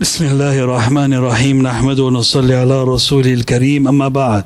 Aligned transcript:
بسم 0.00 0.24
الله 0.24 0.58
الرحمن 0.58 1.14
الرحيم 1.14 1.62
نحمد 1.62 1.98
ونصلي 2.00 2.54
على 2.54 2.84
رسوله 2.84 3.32
الكريم 3.32 3.88
أما 3.88 4.08
بعد 4.08 4.44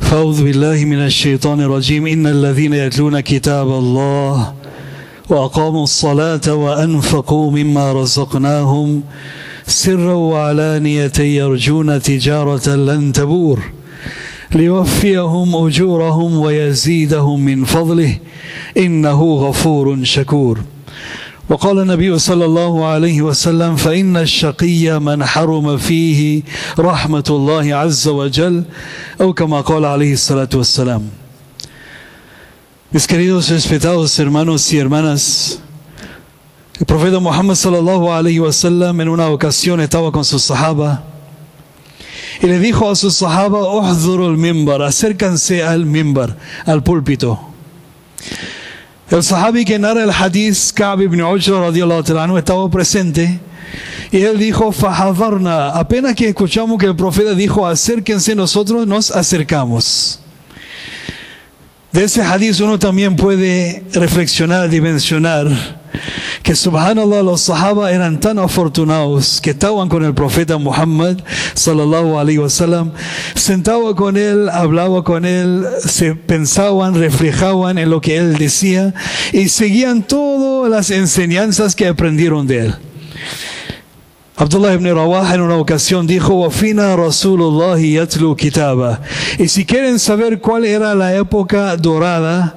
فأعوذ 0.00 0.44
بالله 0.44 0.84
من 0.84 0.98
الشيطان 0.98 1.60
الرجيم 1.60 2.06
إن 2.06 2.26
الذين 2.26 2.72
يتلون 2.74 3.20
كتاب 3.20 3.68
الله 3.68 4.54
وأقاموا 5.28 5.82
الصلاة 5.82 6.54
وأنفقوا 6.54 7.50
مما 7.50 7.92
رزقناهم 7.92 9.02
سرا 9.66 10.14
وعلانية 10.14 11.18
يرجون 11.18 12.02
تجارة 12.02 12.68
لن 12.68 13.12
تبور 13.12 13.58
ليوفيهم 14.54 15.66
أجورهم 15.66 16.38
ويزيدهم 16.38 17.44
من 17.44 17.64
فضله 17.64 18.16
إنه 18.76 19.34
غفور 19.34 20.04
شكور 20.04 20.58
وقال 21.52 21.78
النبي 21.78 22.18
صلى 22.18 22.44
الله 22.44 22.86
عليه 22.86 23.22
وسلم 23.22 23.76
فإن 23.76 24.16
الشقي 24.16 25.00
من 25.00 25.24
حرم 25.24 25.76
فيه 25.76 26.42
رحمة 26.78 27.24
الله 27.30 27.74
عز 27.74 28.08
وجل 28.08 28.64
أو 29.20 29.32
كما 29.32 29.60
قال 29.60 29.84
عليه 29.84 30.12
الصلاة 30.12 30.48
والسلام 30.54 31.02
Mis 32.90 33.06
queridos 33.06 33.50
respetados 33.50 34.18
hermanos 34.18 34.72
y 34.72 34.78
hermanas, 34.78 35.60
el 36.80 36.86
profeta 36.86 37.20
Muhammad 37.20 37.54
sallallahu 37.54 38.10
alaihi 38.12 38.38
wasallam 38.40 38.98
en 39.02 39.08
una 39.10 39.28
ocasión 39.28 39.80
estaba 39.80 40.10
con 40.10 40.24
sus 40.24 40.42
sahaba 40.42 41.02
y 42.42 42.46
le 42.46 42.58
dijo 42.58 42.90
a 42.90 42.96
sus 42.96 43.14
sahaba, 43.14 43.60
"Uhdhuru 43.60 44.26
al-mimbar, 44.26 44.80
acércanse 44.82 45.62
al 45.62 45.84
mimbar, 45.84 46.36
al 46.64 46.82
púlpito." 46.82 47.38
El 49.12 49.22
sahabi 49.22 49.66
que 49.66 49.78
narra 49.78 50.04
el 50.04 50.10
hadith, 50.10 50.72
Ka'b 50.72 51.02
ibn 51.02 51.20
Ujra 51.20 51.68
estaba 52.38 52.70
presente 52.70 53.40
y 54.10 54.22
él 54.22 54.38
dijo, 54.38 54.72
"Fahadarna." 54.72 55.68
Apenas 55.68 56.14
que 56.14 56.30
escuchamos 56.30 56.78
que 56.78 56.86
el 56.86 56.96
profeta 56.96 57.34
dijo, 57.34 57.66
"Acérquense 57.66 58.34
nosotros", 58.34 58.86
nos 58.86 59.10
acercamos. 59.10 60.18
De 61.92 62.04
ese 62.04 62.22
hadith 62.22 62.58
uno 62.60 62.78
también 62.78 63.14
puede 63.14 63.84
reflexionar, 63.92 64.70
dimensionar 64.70 65.81
que 66.42 66.54
subhanallah 66.54 67.22
los 67.22 67.42
sahaba 67.42 67.92
eran 67.92 68.20
tan 68.20 68.38
afortunados 68.38 69.40
que 69.40 69.50
estaban 69.50 69.88
con 69.88 70.04
el 70.04 70.14
profeta 70.14 70.58
Muhammad 70.58 71.18
sallallahu 71.54 72.18
alaihi 72.18 72.38
wasallam, 72.38 72.92
sentaba 73.34 73.94
con 73.94 74.16
él, 74.16 74.48
hablaba 74.48 75.04
con 75.04 75.24
él, 75.24 75.64
se 75.84 76.14
pensaban, 76.14 76.94
reflejaban 76.94 77.78
en 77.78 77.90
lo 77.90 78.00
que 78.00 78.16
él 78.16 78.38
decía 78.38 78.94
y 79.32 79.48
seguían 79.48 80.02
todas 80.02 80.70
las 80.70 80.90
enseñanzas 80.90 81.74
que 81.74 81.88
aprendieron 81.88 82.46
de 82.46 82.66
él. 82.66 82.74
Abdullah 84.34 84.72
ibn 84.74 84.86
Rawah 84.86 85.34
en 85.34 85.42
una 85.42 85.56
ocasión 85.56 86.06
dijo, 86.06 86.34
Wafina 86.34 86.96
Rasulullah 86.96 87.78
yatlu 87.78 88.34
kitaba. 88.34 89.00
Y 89.38 89.46
si 89.46 89.64
quieren 89.64 89.98
saber 89.98 90.40
cuál 90.40 90.64
era 90.64 90.94
la 90.94 91.14
época 91.14 91.76
dorada, 91.76 92.56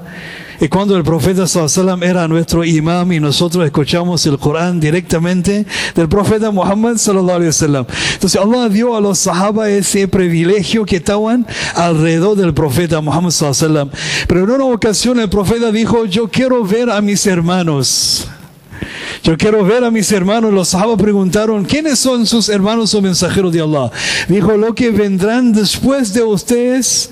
y 0.60 0.68
cuando 0.68 0.96
el 0.96 1.04
profeta 1.04 1.48
sallam 1.48 2.04
era 2.04 2.28
nuestro 2.28 2.64
imam 2.64 3.12
y 3.12 3.20
nosotros 3.20 3.66
escuchamos 3.66 4.26
el 4.26 4.38
Corán 4.38 4.80
directamente 4.80 5.66
del 5.96 6.08
profeta 6.08 6.52
Muhammad 6.52 6.98
sallallahu. 6.98 7.44
Entonces 7.44 8.40
Allah 8.42 8.70
dio 8.70 8.96
a 8.96 9.02
los 9.02 9.20
sahaba 9.20 9.70
ese 9.70 10.08
privilegio 10.08 10.86
que 10.86 10.98
estaban 10.98 11.46
alrededor 11.76 12.38
del 12.38 12.54
profeta 12.54 13.02
Muhammad 13.02 13.32
sallallahu 13.32 13.66
alaihi 13.66 13.74
wasallam. 13.74 13.90
Pero 14.28 14.44
en 14.44 14.50
una 14.52 14.66
ocasión 14.66 15.20
el 15.20 15.30
profeta 15.30 15.72
dijo, 15.72 16.06
yo 16.06 16.28
quiero 16.30 16.64
ver 16.64 16.90
a 16.90 17.02
mis 17.02 17.26
hermanos. 17.28 18.28
Yo 19.26 19.36
quiero 19.38 19.66
ver 19.66 19.84
a 19.84 19.90
mis 19.90 20.12
hermanos. 20.12 20.54
Los 20.54 20.70
sahabas 20.70 21.02
preguntaron, 21.02 21.66
¿quiénes 21.66 21.98
son 21.98 22.28
sus 22.28 22.48
hermanos 22.48 22.94
o 22.94 23.02
mensajeros 23.02 23.52
de 23.52 23.60
Allah? 23.60 23.90
Dijo, 24.28 24.56
lo 24.56 24.76
que 24.76 24.92
vendrán 24.92 25.52
después 25.52 26.14
de 26.14 26.22
ustedes 26.22 27.10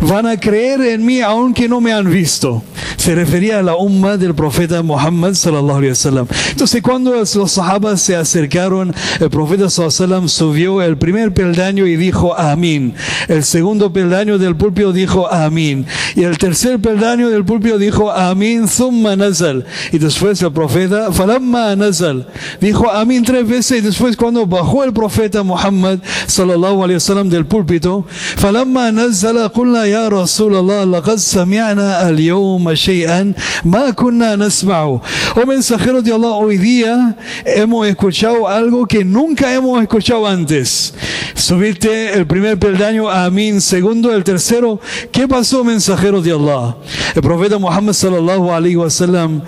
van 0.00 0.26
a 0.26 0.40
creer 0.40 0.80
en 0.80 1.04
mí 1.04 1.20
aunque 1.20 1.68
no 1.68 1.82
me 1.82 1.92
han 1.92 2.10
visto. 2.10 2.62
Se 2.96 3.14
refería 3.14 3.58
a 3.58 3.62
la 3.62 3.74
umma 3.74 4.16
del 4.16 4.34
profeta 4.34 4.82
Muhammad 4.82 5.34
sallallahu 5.34 5.78
alaihi 5.78 5.90
wasallam. 5.90 6.26
Entonces 6.50 6.80
cuando 6.82 7.12
los 7.14 7.52
sahabas 7.52 8.00
se 8.00 8.16
acercaron, 8.16 8.94
el 9.20 9.28
profeta 9.28 9.68
sallallahu 9.68 9.94
alaihi 9.94 10.12
wasallam 10.12 10.28
subió 10.28 10.82
el 10.82 10.96
primer 10.96 11.34
peldaño 11.34 11.86
y 11.86 11.96
dijo 11.96 12.34
amén. 12.34 12.94
El 13.28 13.44
segundo 13.44 13.92
peldaño 13.92 14.38
del 14.38 14.56
pulpio 14.56 14.92
dijo 14.92 15.30
amén. 15.30 15.84
Y 16.14 16.22
el 16.22 16.38
tercer 16.38 16.80
peldaño 16.80 17.28
del 17.28 17.44
pulpio 17.44 17.76
dijo 17.76 18.10
amén, 18.10 18.66
thumma 18.68 19.16
nazal. 19.16 19.66
Y 19.90 19.98
después 19.98 20.40
el 20.40 20.52
profeta, 20.52 21.12
lamma 21.42 21.76
nazal. 21.76 22.26
Dijo 22.60 22.90
amén 22.90 23.24
tres 23.24 23.46
veces 23.46 23.78
y 23.78 23.80
después 23.80 24.16
cuando 24.16 24.46
bajó 24.46 24.84
el 24.84 24.92
profeta 24.92 25.42
Muhammad 25.42 25.98
sallallahu 26.26 26.84
alayhi 26.84 26.94
wasallam 26.94 27.28
del 27.28 27.46
púlpito, 27.46 28.06
falamma 28.36 28.92
nazala 28.92 29.48
qulna 29.48 29.86
ya 29.86 30.08
Rasulallah 30.08 30.86
laqad 30.86 31.18
sami'na 31.18 31.98
al-yawma 31.98 32.74
shay'an 32.74 33.34
ma 33.64 33.92
kunna 33.92 34.36
nasma'u. 34.36 35.00
Oh 35.34 35.46
mensajero 35.46 36.02
de 36.02 36.12
Allah, 36.12 36.32
hoy 36.32 36.58
día 36.58 37.16
hemos 37.44 37.86
escuchado 37.88 38.46
algo 38.46 38.86
que 38.86 39.04
nunca 39.04 39.52
hemos 39.52 39.82
escuchado 39.82 40.26
antes. 40.26 40.94
Subiste 41.34 42.12
el 42.14 42.26
primer 42.26 42.58
peldaño, 42.58 43.10
amén, 43.10 43.60
segundo, 43.60 44.14
el 44.14 44.22
tercero. 44.22 44.78
¿Qué 45.10 45.26
pasó, 45.26 45.64
mensajero 45.64 46.22
de 46.22 46.32
Allah? 46.32 46.76
El 47.14 47.22
profeta 47.22 47.58
Muhammad 47.58 47.94
sallallahu 47.94 48.52
alayhi 48.52 48.76
wasallam 48.76 49.42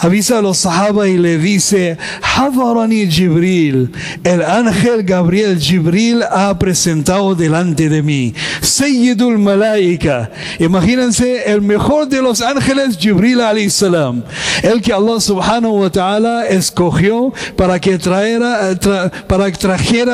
avisa 0.00 0.38
a 0.38 0.42
los 0.42 0.58
sahaba 0.58 1.08
y 1.08 1.16
le 1.18 1.38
dice, 1.38 1.98
Hadarani 2.22 3.10
Jibril, 3.10 3.90
el 4.24 4.42
ángel 4.42 5.02
Gabriel 5.02 5.58
Jibril 5.58 6.22
ha 6.30 6.58
presentado 6.58 7.34
delante 7.34 7.88
de 7.88 8.02
mí. 8.02 8.34
Sayyidul 8.60 9.38
Malaika. 9.38 10.30
Imagínense, 10.58 11.50
el 11.50 11.62
mejor 11.62 12.08
de 12.08 12.22
los 12.22 12.40
ángeles, 12.40 12.96
Jibril 12.98 13.40
alayhi 13.40 13.70
salam. 13.70 14.22
El 14.62 14.80
que 14.82 14.92
Allah 14.92 15.20
subhanahu 15.20 15.82
wa 15.82 15.90
ta'ala 15.90 16.46
escogió 16.46 17.32
para 17.56 17.80
que 17.80 17.98
trajera 17.98 18.72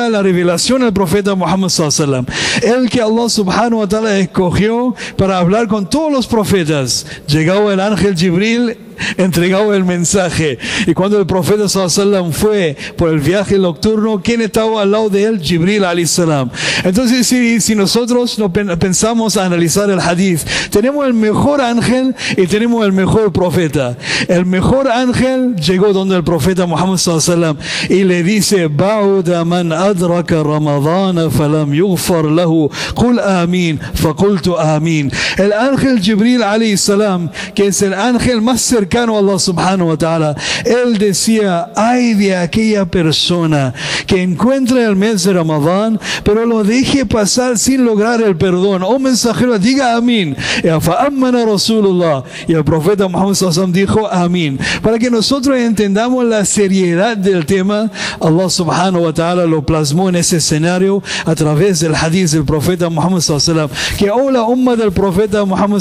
la 0.09 0.21
revelación 0.21 0.83
al 0.83 0.93
profeta 0.93 1.35
Muhammad 1.35 1.69
sallallahu 1.69 2.25
El 2.61 2.89
que 2.89 3.01
Allah 3.01 3.29
subhanahu 3.29 3.79
wa 3.79 3.87
ta'ala 3.87 4.17
escogió 4.19 4.95
para 5.17 5.39
hablar 5.39 5.67
con 5.67 5.89
todos 5.89 6.11
los 6.11 6.27
profetas. 6.27 7.05
Llegó 7.27 7.71
el 7.71 7.79
ángel 7.79 8.15
Jibril 8.15 8.84
entregado 9.17 9.73
el 9.73 9.85
mensaje. 9.85 10.57
Y 10.85 10.93
cuando 10.93 11.19
el 11.19 11.25
profeta 11.25 11.67
fue 12.31 12.75
por 12.97 13.09
el 13.09 13.19
viaje 13.19 13.57
nocturno, 13.57 14.21
¿quién 14.23 14.41
estaba 14.41 14.81
al 14.81 14.91
lado 14.91 15.09
de 15.09 15.23
él? 15.23 15.39
Jibril 15.41 15.83
salam. 16.07 16.49
Entonces, 16.83 17.27
si, 17.27 17.59
si 17.61 17.75
nosotros 17.75 18.37
no 18.39 18.51
pensamos 18.51 19.37
analizar 19.37 19.89
el 19.89 19.99
hadith, 19.99 20.41
tenemos 20.69 21.05
el 21.05 21.13
mejor 21.13 21.61
ángel 21.61 22.15
y 22.37 22.47
tenemos 22.47 22.85
el 22.85 22.93
mejor 22.93 23.31
profeta. 23.31 23.97
El 24.27 24.45
mejor 24.45 24.89
ángel 24.89 25.55
llegó 25.55 25.93
donde 25.93 26.15
el 26.15 26.23
profeta 26.23 26.65
Muhammad 26.65 26.99
y 27.89 28.03
le 28.03 28.23
dice, 28.23 28.67
Ba'uda 28.67 29.45
man 29.45 29.71
adraka 29.71 30.43
Ramadana 30.43 31.29
falam 31.29 31.73
yughfar 31.73 32.25
lahu, 32.25 32.69
qul 32.93 33.19
amin, 33.19 33.79
faqultu 33.93 34.57
amin. 34.57 35.11
El 35.37 35.53
ángel 35.53 35.99
Jibril 36.01 36.41
que 37.53 37.67
es 37.67 37.81
el 37.81 37.93
ángel 37.93 38.41
más 38.41 38.61
cercano 38.61 38.84
cercano 38.85 39.15
a 39.15 39.19
Allah 39.19 39.39
subhanahu 39.39 39.89
wa 39.89 39.97
ta'ala, 39.97 40.35
él 40.63 40.97
decía, 40.97 41.71
ay 41.75 42.13
de 42.13 42.35
aquella 42.35 42.85
persona 42.85 43.73
que 44.05 44.21
encuentra 44.21 44.85
el 44.85 44.95
mes 44.95 45.23
de 45.23 45.33
Ramadán, 45.33 45.99
pero 46.23 46.45
lo 46.45 46.63
deje 46.63 47.05
pasar 47.05 47.57
sin 47.57 47.83
lograr 47.83 48.21
el 48.21 48.37
perdón. 48.37 48.83
Oh 48.83 48.99
mensajero, 48.99 49.57
diga 49.57 49.95
amén. 49.95 50.35
Y 50.63 50.67
el 52.53 52.63
profeta 52.63 53.07
Muhammad 53.07 53.35
dijo 53.69 54.07
amén. 54.07 54.59
Para 54.81 54.99
que 54.99 55.09
nosotros 55.09 55.57
entendamos 55.57 56.23
la 56.25 56.45
seriedad 56.45 57.17
del 57.17 57.45
tema, 57.45 57.89
Allah 58.19 58.49
subhanahu 58.49 59.05
wa 59.05 59.13
ta'ala 59.13 59.45
lo 59.45 59.65
plasmó 59.65 60.09
en 60.09 60.17
ese 60.17 60.37
escenario 60.37 61.01
a 61.25 61.33
través 61.33 61.79
del 61.79 61.95
hadith 61.95 62.29
del 62.31 62.45
profeta 62.45 62.89
Muhammad 62.89 63.21
que 63.97 64.09
oh 64.09 64.31
la 64.31 64.43
umma 64.43 64.75
del 64.75 64.91
profeta 64.91 65.45
Muhammad 65.45 65.79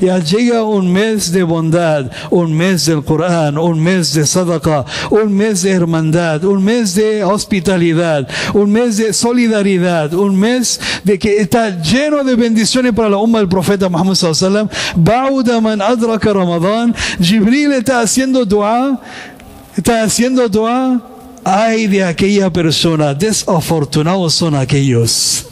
ya 0.00 0.18
llega 0.18 0.64
un 0.64 0.92
mes 0.92 1.32
de 1.32 1.42
bondad, 1.42 2.10
un 2.30 2.52
mes 2.52 2.86
del 2.86 3.02
Corán, 3.02 3.58
un 3.58 3.80
mes 3.80 4.12
de 4.14 4.26
sadaqa, 4.26 4.84
un 5.10 5.32
mes 5.34 5.62
de 5.62 5.70
hermandad, 5.70 6.44
un 6.44 6.62
mes 6.62 6.94
de 6.94 7.24
hospitalidad, 7.24 8.28
un 8.54 8.70
mes 8.70 8.96
de 8.96 9.12
solidaridad, 9.12 10.12
un 10.14 10.36
mes 10.36 10.80
de 11.04 11.18
que 11.18 11.38
está 11.38 11.82
lleno 11.82 12.24
de 12.24 12.34
bendiciones 12.34 12.92
para 12.92 13.08
la 13.08 13.18
umma 13.18 13.38
del 13.38 13.48
profeta 13.48 13.88
Muhammad 13.88 14.14
sallallahu 14.14 14.68
Bauda 14.96 15.60
man 15.60 15.80
adraka 15.80 16.32
Ramadán, 16.32 16.94
Jibril 17.20 17.72
está 17.72 18.00
haciendo 18.00 18.44
dua, 18.44 19.00
está 19.76 20.02
haciendo 20.02 20.48
dua, 20.48 21.00
ay 21.44 21.86
de 21.86 22.04
aquella 22.04 22.50
persona, 22.50 23.14
desafortunados 23.14 24.34
son 24.34 24.54
aquellos 24.54 25.51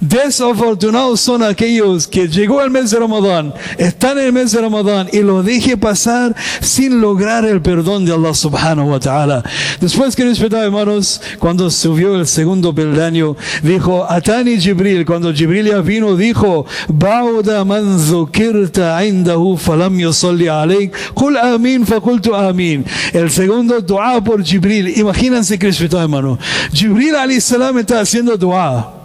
Desafortunados 0.00 1.20
son 1.20 1.42
aquellos 1.42 2.06
que 2.06 2.28
llegó 2.28 2.62
el 2.62 2.70
mes 2.70 2.90
de 2.90 2.98
Ramadán, 2.98 3.52
están 3.76 4.18
en 4.18 4.26
el 4.26 4.32
mes 4.32 4.52
de 4.52 4.60
Ramadán 4.60 5.08
y 5.12 5.20
lo 5.20 5.42
deje 5.42 5.76
pasar 5.76 6.34
sin 6.60 7.00
lograr 7.00 7.44
el 7.44 7.60
perdón 7.60 8.04
de 8.04 8.12
Allah 8.12 8.32
subhanahu 8.32 8.90
wa 8.90 9.00
ta'ala. 9.00 9.42
Después 9.80 10.16
que 10.16 10.24
respetaba 10.24 10.64
hermanos, 10.64 11.20
cuando 11.38 11.70
subió 11.70 12.16
el 12.16 12.26
segundo 12.26 12.74
peldaño, 12.74 13.36
dijo, 13.62 14.06
Atani 14.08 14.58
Jibril, 14.58 15.04
cuando 15.04 15.34
Jibril 15.34 15.66
ya 15.66 15.80
vino, 15.80 16.16
dijo, 16.16 16.66
Bauda 16.88 17.64
man 17.64 17.98
zukirta 17.98 19.04
indahu 19.04 19.56
falam 19.56 19.98
yusalli 19.98 20.48
alayk, 20.48 20.94
qul 21.14 21.36
amin 21.36 21.86
fakultu 21.86 22.34
amin. 22.34 22.84
El 23.12 23.30
segundo 23.30 23.80
dua 23.80 24.22
por 24.22 24.42
Jibril. 24.42 24.98
Imagínense 24.98 25.58
que 25.58 25.66
respetaba 25.66 26.02
hermano. 26.02 26.38
Jibril 26.72 27.16
alayhi 27.16 27.40
salam 27.40 27.78
está 27.78 28.00
haciendo 28.00 28.36
dua. 28.36 28.99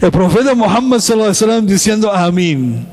El 0.00 0.10
profeta 0.10 0.54
Muhammad 0.54 0.98
sallallahu 1.00 1.30
alaihi 1.30 1.44
wasallam 1.44 1.66
diciendo 1.66 2.12
amén. 2.12 2.86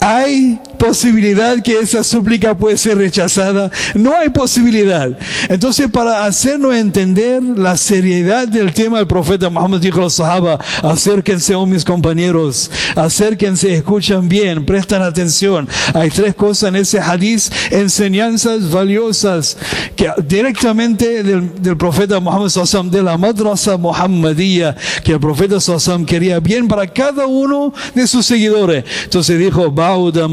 Hay 0.00 0.58
posibilidad 0.76 1.62
que 1.62 1.78
esa 1.78 2.04
súplica 2.04 2.56
puede 2.56 2.76
ser 2.78 2.98
rechazada. 2.98 3.70
No 3.94 4.16
hay 4.16 4.28
posibilidad. 4.28 5.10
Entonces, 5.48 5.90
para 5.90 6.24
hacernos 6.24 6.74
entender 6.74 7.42
la 7.42 7.76
seriedad 7.76 8.48
del 8.48 8.72
tema, 8.72 9.00
el 9.00 9.06
profeta 9.06 9.50
Muhammad 9.50 9.80
dijo 9.80 9.98
a 9.98 10.02
los 10.02 10.14
sahaba, 10.14 10.58
acérquense, 10.82 11.54
oh 11.54 11.66
mis 11.66 11.84
compañeros, 11.84 12.70
acérquense, 12.94 13.74
escuchan 13.74 14.28
bien, 14.28 14.64
prestan 14.64 15.02
atención. 15.02 15.68
Hay 15.94 16.10
tres 16.10 16.34
cosas 16.34 16.70
en 16.70 16.76
ese 16.76 17.00
hadith, 17.00 17.52
enseñanzas 17.70 18.70
valiosas 18.70 19.56
que 19.94 20.10
directamente 20.26 21.22
del, 21.22 21.76
profeta 21.76 22.20
Muhammad 22.20 22.48
sallam, 22.48 22.90
de 22.90 23.02
la 23.02 23.16
madrasa 23.16 23.76
muhammadía, 23.76 24.76
que 25.04 25.12
el 25.12 25.20
profeta 25.20 25.60
sallam 25.60 26.04
quería 26.04 26.40
bien 26.40 26.68
para 26.68 26.86
cada 26.86 27.26
uno 27.26 27.72
de 27.94 28.06
sus 28.06 28.26
seguidores. 28.26 28.84
Entonces 29.04 29.38
dijo, 29.38 29.70
Bauda 29.70 30.28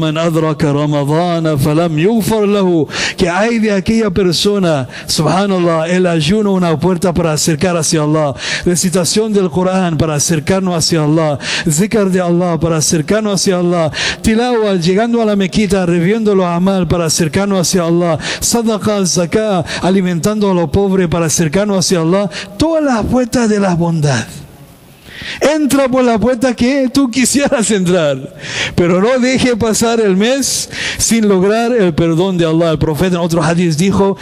que 3.16 3.28
hay 3.28 3.58
de 3.58 3.72
aquella 3.72 4.10
persona, 4.10 4.88
subhanallah, 5.06 5.88
el 5.88 6.06
ayuno 6.06 6.52
una 6.52 6.78
puerta 6.78 7.12
para 7.12 7.32
acercar 7.32 7.76
hacia 7.76 8.02
Allah, 8.02 8.34
recitación 8.64 9.32
del 9.32 9.50
Corán 9.50 9.96
para 9.96 10.14
acercarnos 10.14 10.74
hacia 10.76 11.04
Allah, 11.04 11.38
zikr 11.68 12.10
de 12.10 12.20
Allah 12.20 12.58
para 12.58 12.78
acercarnos 12.78 13.40
hacia 13.40 13.58
Allah, 13.58 13.90
tilawa 14.22 14.74
llegando 14.74 15.22
a 15.22 15.24
la 15.24 15.36
mequita, 15.36 15.86
reviendo 15.86 16.34
los 16.34 16.46
amal 16.46 16.86
para 16.86 17.06
acercarnos 17.06 17.60
hacia 17.60 17.84
Allah, 17.84 18.18
sadaqa, 18.40 19.06
zakah, 19.06 19.64
alimentando 19.82 20.50
a 20.50 20.54
los 20.54 20.70
pobres 20.70 21.08
para 21.08 21.26
acercarnos 21.26 21.78
hacia 21.78 22.00
Allah, 22.00 22.28
todas 22.58 22.84
las 22.84 23.04
puertas 23.06 23.48
de 23.48 23.60
la 23.60 23.74
bondad. 23.74 24.43
Entra 25.40 25.88
por 25.88 26.04
la 26.04 26.18
puerta 26.18 26.54
que 26.54 26.88
tú 26.92 27.10
quisieras 27.10 27.70
entrar, 27.70 28.34
pero 28.74 29.00
no 29.00 29.18
deje 29.18 29.56
pasar 29.56 30.00
el 30.00 30.16
mes 30.16 30.68
sin 30.98 31.28
lograr 31.28 31.72
el 31.72 31.94
perdón 31.94 32.38
de 32.38 32.46
Allah. 32.46 32.72
El 32.72 32.78
profeta 32.78 33.16
en 33.16 33.22
otro 33.22 33.42
hadith 33.42 33.76
dijo, 33.76 34.16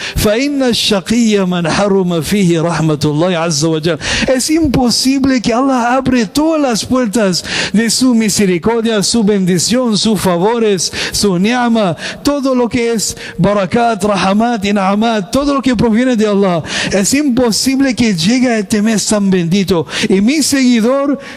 Es 4.35 4.51
imposible 4.51 5.43
que 5.43 5.53
Allah 5.53 5.95
abre 5.95 6.27
todas 6.27 6.61
las 6.61 6.85
puertas 6.85 7.45
de 7.73 7.91
su 7.91 8.15
misericordia, 8.15 9.03
su 9.03 9.25
bendición, 9.25 9.97
sus 9.97 10.21
favores, 10.21 10.93
su 11.13 11.39
ni'ma, 11.39 11.97
todo 12.23 12.55
lo 12.55 12.69
que 12.69 12.93
es 12.93 13.17
barakat, 13.39 14.03
rahamat, 14.03 14.65
in'amat, 14.65 15.31
todo 15.31 15.55
lo 15.55 15.63
que 15.63 15.77
proviene 15.77 16.17
de 16.17 16.27
Allah. 16.27 16.63
Es 16.93 17.15
imposible 17.15 17.95
que 17.95 18.15
llegue 18.15 18.59
este 18.59 18.83
mes 18.83 19.07
tan 19.07 19.31
bendito. 19.31 19.87
Y 20.09 20.21
mi 20.21 20.43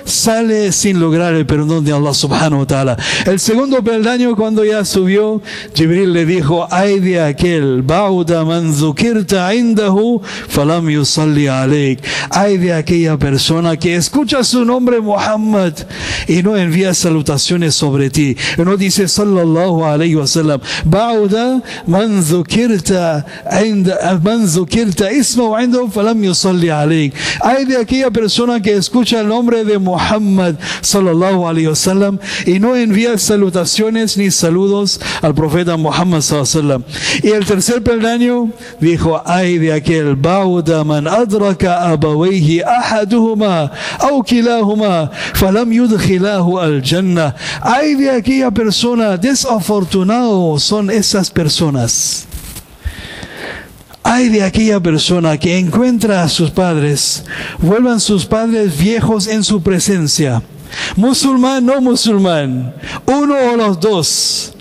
sale 0.05 0.71
sin 0.71 0.99
lograr 0.99 1.33
el 1.33 1.45
perdón 1.45 1.83
de 1.85 1.93
Allah 1.93 2.13
subhanahu 2.13 2.59
wa 2.59 2.67
ta'ala. 2.67 2.97
El 3.25 3.39
segundo 3.39 3.83
peldaño 3.83 4.35
cuando 4.35 4.63
ya 4.63 4.85
subió, 4.85 5.41
Jibril 5.73 6.13
le 6.13 6.25
dijo, 6.25 6.67
ay 6.71 6.99
de 6.99 7.21
aquel, 7.21 7.81
bauda 7.81 8.43
man 8.43 8.73
indahu 9.53 10.21
falam 10.47 10.89
yusalli 10.89 11.47
alayk. 11.47 11.99
Ay 12.29 12.57
de 12.57 12.73
aquella 12.73 13.17
persona 13.17 13.77
que 13.77 13.95
escucha 13.95 14.43
su 14.43 14.65
nombre 14.65 14.99
Muhammad 15.01 15.73
y 16.27 16.41
no 16.43 16.57
envía 16.57 16.93
salutaciones 16.93 17.75
sobre 17.75 18.09
ti. 18.09 18.35
Y 18.57 18.61
no 18.61 18.77
dice 18.77 19.07
sallallahu 19.07 19.85
alayhi 19.85 20.15
wa 20.15 20.27
sallam, 20.27 20.61
bauda 20.85 21.61
man 21.87 22.23
zukirta 22.23 23.25
man 24.23 24.47
zukirta 24.47 25.11
isma 25.11 25.63
indahu 25.63 25.91
alayk. 26.71 27.13
Ay 27.41 27.65
de 27.65 27.77
aquella 27.77 28.11
persona 28.11 28.61
que 28.61 28.73
escucha 28.73 29.21
el 29.21 29.27
nombre 29.27 29.34
de 29.43 29.77
Muhammad 29.77 30.55
sallallahu 30.81 31.47
alaihi 31.47 31.67
wasallam 31.67 32.19
y 32.45 32.59
no 32.59 32.75
envía 32.75 33.17
salutaciones 33.17 34.17
ni 34.17 34.31
saludos 34.31 35.01
al 35.21 35.35
profeta 35.35 35.75
Muhammad 35.75 36.21
sallallahu 36.21 36.83
Y 37.21 37.29
el 37.29 37.45
tercer 37.45 37.83
peldaño 37.83 38.51
dijo, 38.79 39.21
ay 39.25 39.57
de 39.57 39.73
aquel 39.73 40.15
bauda 40.15 40.83
man 40.83 41.07
adraka 41.07 41.91
abawayhi 41.91 42.61
ahaduhuma 42.61 43.71
aw 43.99 44.23
kilahuma 44.23 45.11
falam 45.33 45.71
yudkhilahu 45.71 46.59
al 46.59 46.81
jannah. 46.81 47.35
Ay 47.61 47.95
de 47.95 48.11
aquella 48.11 48.51
persona 48.51 49.17
desafortunado 49.17 50.59
son 50.59 50.89
esas 50.89 51.29
personas 51.29 52.25
hay 54.05 54.29
de 54.29 54.43
aquella 54.43 54.79
persona 54.79 55.35
que 55.35 55.57
encuentra 55.57 56.21
a 56.21 56.29
sus 56.29 56.51
padres, 56.51 57.25
vuelvan 57.57 57.99
sus 57.99 58.23
padres 58.23 58.77
viejos 58.77 59.25
en 59.25 59.43
su 59.43 59.63
presencia. 59.63 60.43
Musulmán, 60.95 61.65
no 61.65 61.81
musulmán, 61.81 62.75
uno 63.07 63.35
o 63.51 63.55
los 63.55 63.79
dos. 63.79 64.53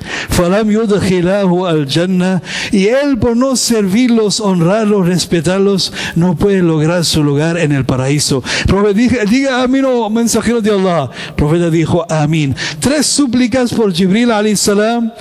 y 2.73 2.87
él 2.87 3.19
por 3.19 3.37
no 3.37 3.57
servirlos, 3.57 4.41
honrarlos, 4.41 5.07
respetarlos, 5.07 5.93
no 6.15 6.37
puede 6.37 6.63
lograr 6.63 7.05
su 7.05 7.23
lugar 7.23 7.59
en 7.59 7.73
el 7.73 7.85
paraíso. 7.85 8.43
Profeta, 8.67 9.25
diga 9.27 9.63
amén, 9.63 9.85
oh 9.85 10.09
mensajero 10.09 10.63
de 10.63 10.71
Allah. 10.71 11.11
Profeta 11.37 11.69
dijo 11.69 12.07
amén. 12.09 12.57
Tres 12.81 13.05
súplicas 13.05 13.75
por 13.75 13.93
Jibril 13.93 14.31
alayhi 14.31 14.57
salam 14.57 15.13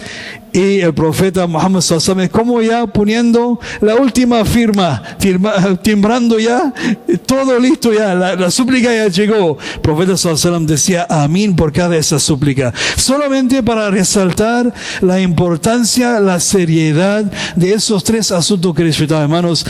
y 0.53 0.81
el 0.81 0.93
profeta 0.93 1.47
Muhammad 1.47 1.81
sallallahu 1.81 2.29
como 2.29 2.61
ya 2.61 2.85
poniendo 2.85 3.59
la 3.81 3.95
última 3.95 4.45
firma, 4.45 5.01
timbrando 5.81 6.39
ya, 6.39 6.71
todo 7.25 7.59
listo 7.59 7.91
ya, 7.91 8.13
la, 8.13 8.51
súplica 8.51 8.93
ya 8.93 9.07
llegó. 9.07 9.57
El 9.73 9.81
profeta 9.81 10.15
sallallahu 10.15 10.65
decía 10.65 11.07
amén 11.09 11.55
por 11.55 11.73
cada 11.73 11.97
esa 11.97 12.19
súplica, 12.19 12.71
solamente 12.95 13.63
para 13.63 13.89
resaltar 13.89 14.71
la 15.01 15.19
importancia, 15.19 16.19
la 16.19 16.39
seriedad 16.39 17.23
de 17.55 17.73
esos 17.73 18.03
tres 18.03 18.31
asuntos 18.31 18.75
que 18.75 18.83
respetaba, 18.83 19.23
hermanos. 19.23 19.65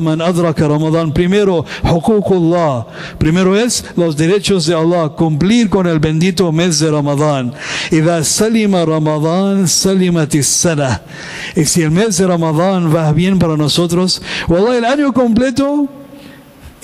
Man 0.00 0.20
adraka 0.20 0.66
Ramadan. 0.68 1.12
Primero, 1.12 1.64
hukukullah. 1.82 2.86
Primero 3.18 3.56
es 3.56 3.84
los 3.96 4.16
derechos 4.16 4.66
de 4.66 4.74
Allah, 4.74 5.10
cumplir 5.10 5.68
con 5.68 5.86
el 5.86 5.98
bendito 5.98 6.50
mes 6.52 6.78
de 6.78 6.90
Ramadán. 6.90 7.52
Y 7.90 8.00
da 8.00 8.22
salima 8.24 8.84
Ramadán, 8.84 9.68
salima 9.68 10.05
y 11.54 11.64
si 11.64 11.82
el 11.82 11.90
mes 11.90 12.18
de 12.18 12.26
Ramadán 12.26 12.94
va 12.94 13.12
bien 13.12 13.38
para 13.38 13.56
nosotros, 13.56 14.22
el 14.72 14.84
año 14.84 15.12
completo 15.12 15.88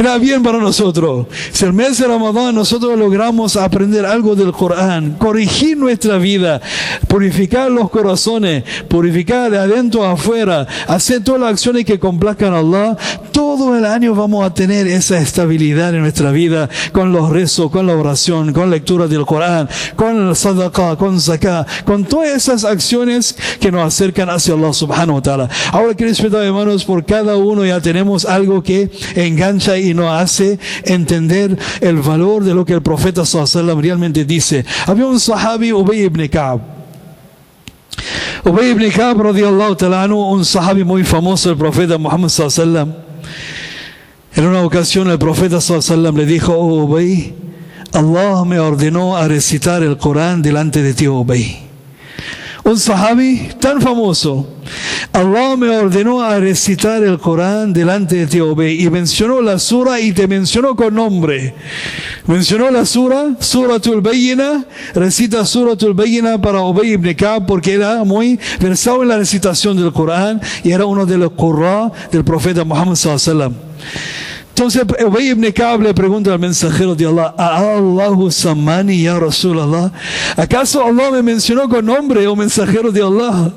era 0.03 0.19
bien 0.19 0.43
para 0.43 0.59
nosotros. 0.59 1.27
Si 1.53 1.65
el 1.65 1.73
mes 1.73 1.99
de 1.99 2.09
Ramadán 2.09 2.57
nosotros 2.57 2.99
logramos 2.99 3.57
aprender 3.57 4.05
algo 4.05 4.35
del 4.35 4.53
Corán, 4.53 5.13
corregir 5.13 5.77
nuestra 5.77 6.19
vida, 6.19 6.61
purificar 7.07 7.71
los 7.71 7.89
corazones, 7.89 8.65
purificar 8.89 9.51
de 9.51 9.59
adentro 9.59 10.05
a 10.05 10.13
afuera, 10.13 10.67
hacer 10.89 11.23
todas 11.23 11.41
las 11.41 11.51
acciones 11.53 11.85
que 11.85 12.01
complazcan 12.01 12.53
a 12.53 12.59
Allah, 12.59 12.97
todo 13.31 13.77
el 13.77 13.87
año 13.87 14.15
vamos 14.15 14.45
a 14.45 14.53
tener 14.53 14.89
esa 14.89 15.19
estabilidad 15.19 15.95
en 15.95 16.03
nuestra 16.03 16.33
vida 16.33 16.69
con 16.93 17.13
los 17.13 17.31
rezos, 17.31 17.71
con 17.71 17.87
la 17.87 17.95
oración, 17.95 18.53
con 18.53 18.71
lectura 18.71 19.07
del 19.07 19.25
Corán, 19.25 19.69
con 19.95 20.29
el 20.29 20.35
sadaqah, 20.35 20.97
con 20.97 21.21
zakah, 21.21 21.65
con 21.85 22.05
todas 22.05 22.31
esas 22.31 22.65
acciones 22.65 23.37
que 23.61 23.71
nos 23.71 23.87
acercan 23.87 24.31
hacia 24.31 24.55
Allah 24.55 24.73
subhanahu 24.73 25.17
wa 25.17 25.23
ta'ala. 25.23 25.49
Ahora, 25.71 25.95
queridos 25.95 26.21
hermanos, 26.21 26.85
por 26.85 27.05
cada 27.05 27.37
uno 27.37 27.65
ya 27.65 27.81
tenemos 27.81 28.25
algo 28.25 28.63
que 28.63 28.91
engancha 29.15 29.79
y 29.79 29.92
nos 29.95 30.11
hace 30.11 30.59
entender 30.85 31.59
el 31.81 31.97
valor 31.97 32.45
de 32.45 32.55
lo 32.55 32.65
que 32.65 32.75
el 32.75 32.83
profeta 32.83 33.25
sallallahu 33.25 33.81
realmente 33.81 34.25
dice. 34.25 34.65
Había 34.87 35.07
un 35.07 35.19
sahabi, 35.19 35.73
Ubay 35.73 36.05
ibn 36.05 36.29
Ka'b. 36.29 36.61
Ubay 38.45 38.71
ibn 38.71 38.91
Ka'b, 38.91 39.21
radiallahu 39.21 39.77
ta'ala, 39.77 40.07
un 40.07 40.45
sahabi 40.45 40.85
muy 40.85 41.05
famoso 41.05 41.49
del 41.49 41.59
profeta 41.59 41.99
Muhammad 41.99 42.29
sallallahu 42.29 42.95
En 44.35 44.47
una 44.47 44.63
ocasión 44.63 45.09
el 45.11 45.19
profeta 45.19 45.61
sallallahu 45.61 46.17
le 46.17 46.27
dijo, 46.27 46.53
oh 46.53 46.85
Ubay, 46.85 47.35
Allah 47.93 48.45
me 48.45 48.59
ordenó 48.59 49.17
a 49.17 49.29
recitar 49.29 49.83
el 49.83 49.99
Corán 49.99 50.43
delante 50.43 50.83
de 50.83 50.95
ti, 50.95 51.09
Ubay. 51.09 51.72
Un 52.64 52.78
sahabi 52.78 53.50
tan 53.61 53.81
famoso 53.81 54.47
Allah 55.12 55.57
me 55.57 55.69
ordenó 55.69 56.23
a 56.23 56.38
recitar 56.38 57.02
el 57.02 57.19
Corán 57.19 57.73
delante 57.73 58.25
de 58.25 58.26
ti, 58.26 58.38
y 58.38 58.88
mencionó 58.88 59.42
la 59.42 59.59
sura 59.59 60.00
y 60.00 60.12
te 60.12 60.26
mencionó 60.26 60.75
con 60.75 60.95
nombre. 60.95 61.54
Mencionó 62.26 62.71
la 62.71 62.87
sura, 62.87 63.35
Suratul 63.38 64.00
Bayina, 64.00 64.64
recita 64.95 65.45
Suratul 65.45 65.92
Bayina 65.92 66.40
para 66.40 66.61
Obey 66.61 66.92
ibn 66.92 67.12
Ka'b 67.14 67.47
porque 67.47 67.75
era 67.75 68.04
muy 68.04 68.38
versado 68.61 69.02
en 69.02 69.09
la 69.09 69.19
recitación 69.19 69.76
del 69.76 69.92
Corán 69.92 70.40
y 70.64 70.71
era 70.71 70.87
uno 70.87 71.04
de 71.04 71.19
los 71.19 71.33
Qurra 71.33 71.92
del 72.11 72.25
profeta 72.25 72.64
Muhammad 72.64 72.95
sallallahu 72.95 73.31
alaihi 73.31 73.40
wasallam. 73.40 73.54
Entonces 74.55 74.85
Ubay 75.07 75.31
ibn 75.31 75.51
Ka'b 75.51 75.81
le 75.81 75.95
pregunta 75.95 76.35
al 76.35 76.39
mensajero 76.39 76.95
de 76.95 77.07
Allah, 77.07 77.35
Allahu 77.39 78.31
samani 78.31 79.03
ya 79.03 79.19
Rasulallah? 79.19 79.91
¿Acaso 80.37 80.85
Allah 80.85 81.11
me 81.11 81.23
mencionó 81.23 81.69
con 81.71 81.87
nombre, 81.87 82.27
o 82.27 82.37
mensajero 82.37 82.93
de 82.93 83.01
Allah? 83.03 83.51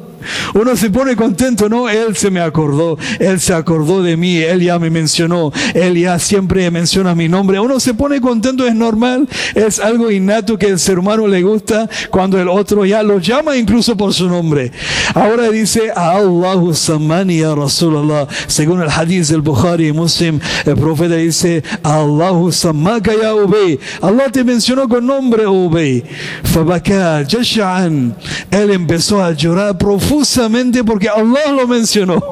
Uno 0.54 0.76
se 0.76 0.90
pone 0.90 1.16
contento, 1.16 1.70
¿no? 1.70 1.90
Él 1.90 2.16
se 2.16 2.32
me 2.32 2.40
acordó, 2.40 2.98
Él 3.20 3.40
se 3.40 3.54
acordó 3.54 4.04
de 4.04 4.18
mí, 4.18 4.38
Él 4.38 4.62
ya 4.62 4.80
me 4.80 4.90
mencionó, 4.90 5.52
Él 5.74 5.98
ya 5.98 6.20
siempre 6.20 6.70
menciona 6.72 7.16
mi 7.16 7.28
nombre. 7.28 7.60
Uno 7.60 7.80
se 7.80 7.94
pone 7.94 8.22
contento, 8.22 8.66
es 8.66 8.76
normal, 8.76 9.28
es 9.54 9.80
algo 9.80 10.12
innato 10.12 10.58
que 10.58 10.68
el 10.68 10.80
ser 10.80 11.00
humano 11.00 11.28
le 11.28 11.42
gusta 11.42 11.90
cuando 12.10 12.40
el 12.40 12.48
otro 12.48 12.86
ya 12.86 13.04
lo 13.04 13.20
llama 13.20 13.58
incluso 13.58 13.96
por 13.96 14.14
su 14.14 14.28
nombre. 14.28 14.72
Ahora 15.14 15.50
dice, 15.50 15.92
Allahu 15.96 16.74
Samani 16.74 17.40
ya 17.40 17.56
Rasulallah. 17.56 18.28
Según 18.48 18.82
el 18.82 18.90
hadith 18.90 19.28
del 19.28 19.42
Bukhari 19.42 19.88
y 19.88 19.92
Muslim, 19.92 20.40
el 20.66 20.76
profeta 20.76 21.16
dice, 21.16 21.64
Allahu 21.84 22.52
Samaka 22.52 23.12
ya 23.20 23.34
Ubay. 23.34 23.80
Allah 24.02 24.30
te 24.32 24.44
mencionó 24.44 24.88
con 24.88 25.06
nombre 25.06 25.48
Ubay. 25.48 26.04
Fabaka, 26.44 27.24
Jasha'an. 27.28 28.16
Él 28.52 28.72
empezó 28.72 29.24
a 29.24 29.32
llorar 29.32 29.78
profundamente 30.16 30.84
porque 30.84 31.10
Allah 31.10 31.52
lo 31.52 31.68
mencionó. 31.68 32.24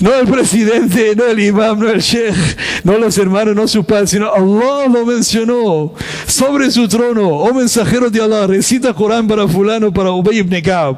No 0.00 0.12
el 0.14 0.26
presidente, 0.26 1.14
no 1.14 1.24
el 1.26 1.38
imam, 1.38 1.78
no 1.78 1.88
el 1.88 2.00
sheikh, 2.00 2.34
no 2.82 2.98
los 2.98 3.16
hermanos, 3.16 3.54
no 3.54 3.68
su 3.68 3.84
padre, 3.84 4.08
sino 4.08 4.32
Allah 4.32 4.88
lo 4.88 5.06
mencionó 5.06 5.94
sobre 6.26 6.70
su 6.70 6.88
trono. 6.88 7.28
Oh 7.28 7.54
mensajero 7.54 8.10
de 8.10 8.20
Allah, 8.20 8.46
recita 8.46 8.92
Corán 8.92 9.28
para 9.28 9.46
fulano, 9.46 9.92
para 9.92 10.10
Ubay 10.10 10.38
ibn 10.38 10.60
Ka'b. 10.60 10.96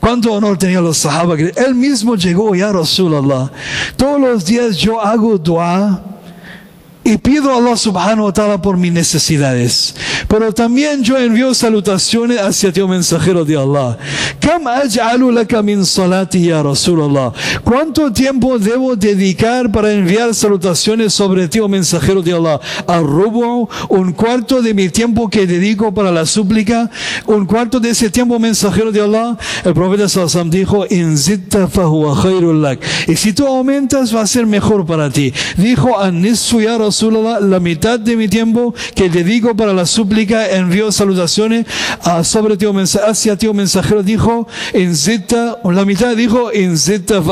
¿Cuánto 0.00 0.32
honor 0.32 0.58
tenían 0.58 0.84
los 0.84 0.98
sahaba? 0.98 1.34
Él 1.34 1.74
mismo 1.74 2.14
llegó, 2.16 2.54
ya 2.54 2.72
Rasulallah. 2.72 3.50
Todos 3.96 4.20
los 4.20 4.44
días 4.44 4.76
yo 4.76 5.00
hago 5.00 5.38
dua 5.38 6.09
y 7.10 7.18
pido 7.18 7.52
a 7.52 7.56
Allah 7.56 7.76
subhanahu 7.76 8.26
wa 8.26 8.32
ta'ala 8.32 8.62
por 8.62 8.76
mis 8.76 8.92
necesidades. 8.92 9.96
Pero 10.28 10.54
también 10.54 11.02
yo 11.02 11.18
envío 11.18 11.52
salutaciones 11.54 12.40
hacia 12.40 12.72
ti, 12.72 12.80
oh 12.80 12.86
mensajero 12.86 13.44
de 13.44 13.56
Allah. 13.56 13.98
¿Cuánto 17.64 18.12
tiempo 18.12 18.58
debo 18.58 18.94
dedicar 18.94 19.72
para 19.72 19.92
enviar 19.92 20.32
salutaciones 20.34 21.12
sobre 21.12 21.48
ti, 21.48 21.58
oh 21.58 21.68
mensajero 21.68 22.22
de 22.22 22.32
Allah? 22.32 22.60
Arrubo, 22.86 23.68
un 23.88 24.12
cuarto 24.12 24.62
de 24.62 24.72
mi 24.72 24.88
tiempo 24.88 25.28
que 25.28 25.48
dedico 25.48 25.92
para 25.92 26.12
la 26.12 26.26
súplica, 26.26 26.88
un 27.26 27.44
cuarto 27.44 27.80
de 27.80 27.90
ese 27.90 28.08
tiempo, 28.08 28.38
mensajero 28.38 28.92
de 28.92 29.00
Allah. 29.00 29.36
El 29.64 29.74
profeta 29.74 30.08
Sallam 30.08 30.48
dijo, 30.48 30.86
Y 30.86 31.16
si 33.16 33.32
tú 33.32 33.48
aumentas, 33.48 34.14
va 34.14 34.20
a 34.20 34.26
ser 34.28 34.46
mejor 34.46 34.86
para 34.86 35.10
ti. 35.10 35.34
Dijo, 35.56 35.98
Anisu 35.98 36.60
ya 36.60 36.78
la 37.02 37.60
mitad 37.60 37.98
de 37.98 38.16
mi 38.16 38.28
tiempo 38.28 38.74
que 38.94 39.08
dedico 39.08 39.54
para 39.56 39.72
la 39.72 39.86
súplica, 39.86 40.48
envío 40.50 40.92
salutaciones 40.92 41.66
a 42.02 42.24
sobre 42.24 42.56
ti, 42.56 42.66
hacia 43.06 43.36
ti, 43.36 43.48
mensajero, 43.52 44.02
dijo, 44.02 44.46
en 44.72 44.96
zeta, 44.96 45.58
la 45.64 45.84
mitad 45.84 46.16
dijo, 46.16 46.52
en 46.52 46.76
zeta 46.76 47.22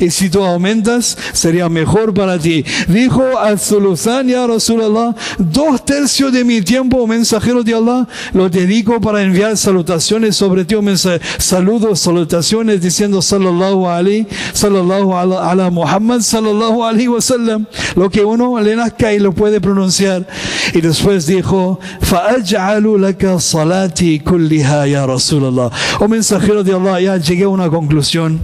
y 0.00 0.10
si 0.10 0.30
tú 0.30 0.42
aumentas, 0.42 1.16
sería 1.32 1.68
mejor 1.68 2.14
para 2.14 2.38
ti. 2.38 2.64
Dijo 2.86 3.38
al 3.38 3.58
Suluzan, 3.58 4.28
ya 4.28 4.46
Rasulallah, 4.46 5.14
dos 5.38 5.84
tercios 5.84 6.32
de 6.32 6.44
mi 6.44 6.62
tiempo, 6.62 7.06
mensajero 7.06 7.62
de 7.62 7.74
Allah, 7.74 8.06
lo 8.32 8.48
dedico 8.48 9.00
para 9.00 9.22
enviar 9.22 9.56
salutaciones 9.56 10.36
sobre 10.36 10.64
ti, 10.64 10.76
saludos, 11.38 12.00
salutaciones, 12.00 12.80
diciendo, 12.80 13.20
sallallahu 13.20 13.88
alayhi, 13.88 14.26
sallallahu 14.52 15.16
ala, 15.16 15.50
ala 15.50 15.70
Muhammad, 15.70 16.20
sallallahu 16.20 16.84
alayhi 16.84 17.08
wa 17.08 17.20
sallam, 17.20 17.66
lo 17.96 18.10
que 18.10 18.24
uno 18.24 18.37
uno, 18.40 18.60
Leonard 18.60 18.94
Kay 18.96 19.18
lo 19.18 19.32
puede 19.32 19.60
pronunciar. 19.60 20.26
Y 20.72 20.80
después 20.80 21.26
dijo, 21.26 21.80
laka 22.98 23.40
salati 23.40 24.20
kulliha 24.20 24.86
ya 24.86 25.06
Rasulallah. 25.06 25.70
Oh 26.00 26.08
mensajero 26.08 26.62
de 26.62 26.72
Allah, 26.72 27.00
ya 27.00 27.16
llegué 27.16 27.44
a 27.44 27.48
una 27.48 27.68
conclusión. 27.68 28.40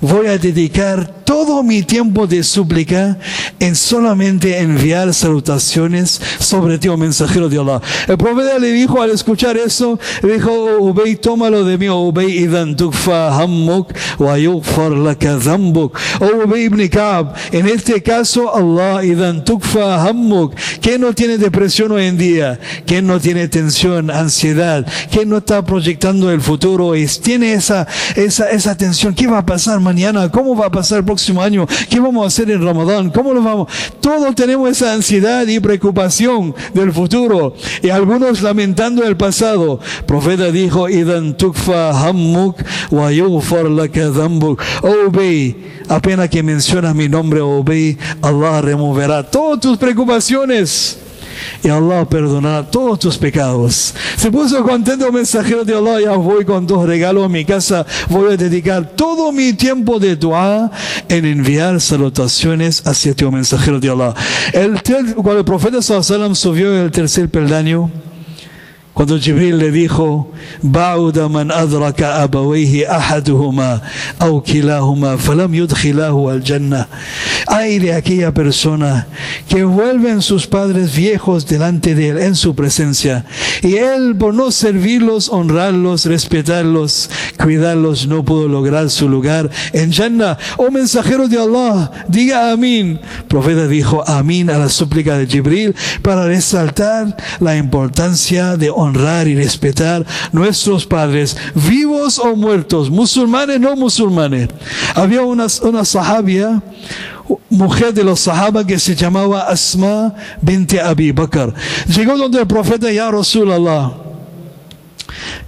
Voy 0.00 0.26
a 0.28 0.38
dedicar 0.38 1.17
todo 1.28 1.62
mi 1.62 1.82
tiempo 1.82 2.26
de 2.26 2.42
súplica 2.42 3.18
en 3.60 3.76
solamente 3.76 4.60
enviar 4.60 5.12
salutaciones 5.12 6.22
sobre 6.38 6.78
ti, 6.78 6.88
oh 6.88 6.96
mensajero 6.96 7.50
de 7.50 7.58
Allah. 7.58 7.82
El 8.06 8.16
profeta 8.16 8.58
le 8.58 8.72
dijo 8.72 9.02
al 9.02 9.10
escuchar 9.10 9.58
eso, 9.58 10.00
dijo, 10.22 10.78
Ubey, 10.78 11.16
tómalo 11.16 11.64
de 11.64 11.76
mí, 11.76 11.90
Ubey, 11.90 12.30
idan 12.30 12.74
tukfa 12.74 13.36
hammuk 13.36 13.92
wa 14.18 14.38
yughfar 14.38 14.92
laka 14.92 15.38
zambuk. 15.38 15.98
Oh 16.18 16.46
Ubey 16.46 16.64
ibn 16.64 16.88
Ka'b, 16.88 17.34
en 17.52 17.68
este 17.68 18.02
caso, 18.02 18.56
Allah, 18.56 19.04
idan 19.04 19.44
tukfa 19.44 20.02
hammuk. 20.02 20.54
¿Quién 20.80 21.02
no 21.02 21.12
tiene 21.12 21.36
depresión 21.36 21.92
hoy 21.92 22.06
en 22.06 22.16
día? 22.16 22.58
¿Quién 22.86 23.06
no 23.06 23.20
tiene 23.20 23.48
tensión, 23.48 24.10
ansiedad? 24.10 24.86
¿Quién 25.10 25.28
no 25.28 25.36
está 25.36 25.62
proyectando 25.62 26.30
el 26.30 26.40
futuro 26.40 26.94
tiene 27.22 27.52
esa, 27.52 27.86
esa, 28.16 28.48
esa 28.48 28.74
tensión? 28.78 29.14
¿Qué 29.14 29.26
va 29.26 29.38
a 29.38 29.44
pasar? 29.44 29.78
mañana? 29.78 30.30
¿Cómo 30.30 30.56
va 30.56 30.66
a 30.66 30.70
pasar 30.70 31.00
el 31.00 31.04
próximo 31.04 31.17
año? 31.40 31.66
¿Qué 31.88 32.00
vamos 32.00 32.24
a 32.24 32.28
hacer 32.28 32.50
en 32.50 32.64
Ramadán? 32.64 33.10
¿Cómo 33.10 33.32
lo 33.32 33.42
vamos? 33.42 33.68
Todos 34.00 34.34
tenemos 34.34 34.70
esa 34.70 34.92
ansiedad 34.92 35.46
y 35.46 35.60
preocupación 35.60 36.54
del 36.74 36.92
futuro 36.92 37.54
y 37.82 37.90
algunos 37.90 38.42
lamentando 38.42 39.04
el 39.04 39.16
pasado. 39.16 39.80
El 39.98 40.04
profeta 40.04 40.50
dijo, 40.50 40.88
Idan 40.88 41.36
tukfa 41.36 41.90
hammuk 41.90 42.56
wa 42.90 43.10
laka 43.10 44.08
Obey, 44.82 45.56
apenas 45.88 46.28
que 46.28 46.42
mencionas 46.42 46.94
mi 46.94 47.08
nombre, 47.08 47.40
Obey, 47.40 47.98
Allah 48.22 48.60
removerá 48.60 49.22
todas 49.22 49.60
tus 49.60 49.76
preocupaciones 49.78 51.07
y 51.62 51.68
Allah 51.68 52.08
perdonará 52.08 52.68
todos 52.68 52.98
tus 52.98 53.18
pecados. 53.18 53.94
Se 54.16 54.30
puso 54.30 54.62
contento 54.64 55.06
el 55.06 55.12
mensajero 55.12 55.64
de 55.64 55.74
Allah, 55.74 56.00
ya 56.00 56.12
voy 56.12 56.44
con 56.44 56.66
dos 56.66 56.86
regalos 56.86 57.24
a 57.24 57.28
mi 57.28 57.44
casa, 57.44 57.86
voy 58.08 58.32
a 58.32 58.36
dedicar 58.36 58.84
todo 58.96 59.32
mi 59.32 59.52
tiempo 59.52 59.98
de 59.98 60.16
dua 60.16 60.70
en 61.08 61.24
enviar 61.24 61.80
salutaciones 61.80 62.86
hacia 62.86 63.14
ti, 63.14 63.24
mensajero 63.26 63.80
de 63.80 63.90
Allah. 63.90 64.14
El, 64.52 64.80
cuando 65.14 65.38
el 65.38 65.44
profeta 65.44 65.82
sallam 65.82 66.34
subió 66.34 66.82
el 66.82 66.90
tercer 66.90 67.28
peldaño, 67.28 67.90
cuando 68.98 69.16
Jibril 69.16 69.58
le 69.58 69.70
dijo, 69.70 70.26
Bauda 70.60 71.28
man 71.28 71.52
adraka 71.52 72.20
abawayhi 72.20 72.84
ahaduhuma 72.84 73.80
aw 74.18 74.42
kilahuma 74.42 75.16
falam 75.16 75.54
yudkhilahu 75.54 76.28
al 76.28 76.42
jannah. 76.42 76.88
Ay 77.46 77.78
de 77.78 77.94
aquella 77.94 78.34
persona 78.34 79.06
que 79.48 79.62
vuelven 79.62 80.20
sus 80.20 80.48
padres 80.48 80.96
viejos 80.96 81.46
delante 81.46 81.94
de 81.94 82.08
él 82.08 82.18
en 82.18 82.34
su 82.34 82.56
presencia 82.56 83.24
y 83.62 83.76
él 83.76 84.16
por 84.16 84.34
no 84.34 84.50
servirlos, 84.50 85.28
honrarlos, 85.28 86.04
respetarlos, 86.04 87.08
cuidarlos 87.40 88.08
no 88.08 88.24
pudo 88.24 88.48
lograr 88.48 88.90
su 88.90 89.08
lugar 89.08 89.48
en 89.74 89.92
Jannah. 89.92 90.38
Oh 90.56 90.72
mensajero 90.72 91.28
de 91.28 91.38
Allah, 91.38 91.92
diga 92.08 92.50
amén. 92.50 92.98
El 93.18 93.24
profeta 93.26 93.68
dijo 93.68 94.02
amén 94.08 94.50
a 94.50 94.58
la 94.58 94.68
súplica 94.68 95.16
de 95.16 95.28
Jibril 95.28 95.76
para 96.02 96.26
resaltar 96.26 97.16
la 97.38 97.56
importancia 97.56 98.56
de 98.56 98.70
honrar 98.70 98.87
honrar 98.88 99.28
y 99.28 99.34
respetar 99.34 100.04
nuestros 100.32 100.86
padres, 100.86 101.36
vivos 101.54 102.18
o 102.18 102.34
muertos, 102.36 102.90
musulmanes 102.90 103.60
no 103.60 103.76
musulmanes. 103.76 104.48
Había 104.94 105.22
una, 105.22 105.46
una 105.62 105.84
sahabia, 105.84 106.62
mujer 107.50 107.92
de 107.92 108.04
los 108.04 108.20
sahabas 108.20 108.64
que 108.64 108.78
se 108.78 108.94
llamaba 108.94 109.42
Asma 109.42 110.14
binte 110.40 110.80
Abi 110.80 111.12
Bakr. 111.12 111.52
Llegó 111.94 112.16
donde 112.16 112.40
el 112.40 112.46
profeta 112.46 112.90
ya 112.90 113.10
Rasulallah. 113.10 113.92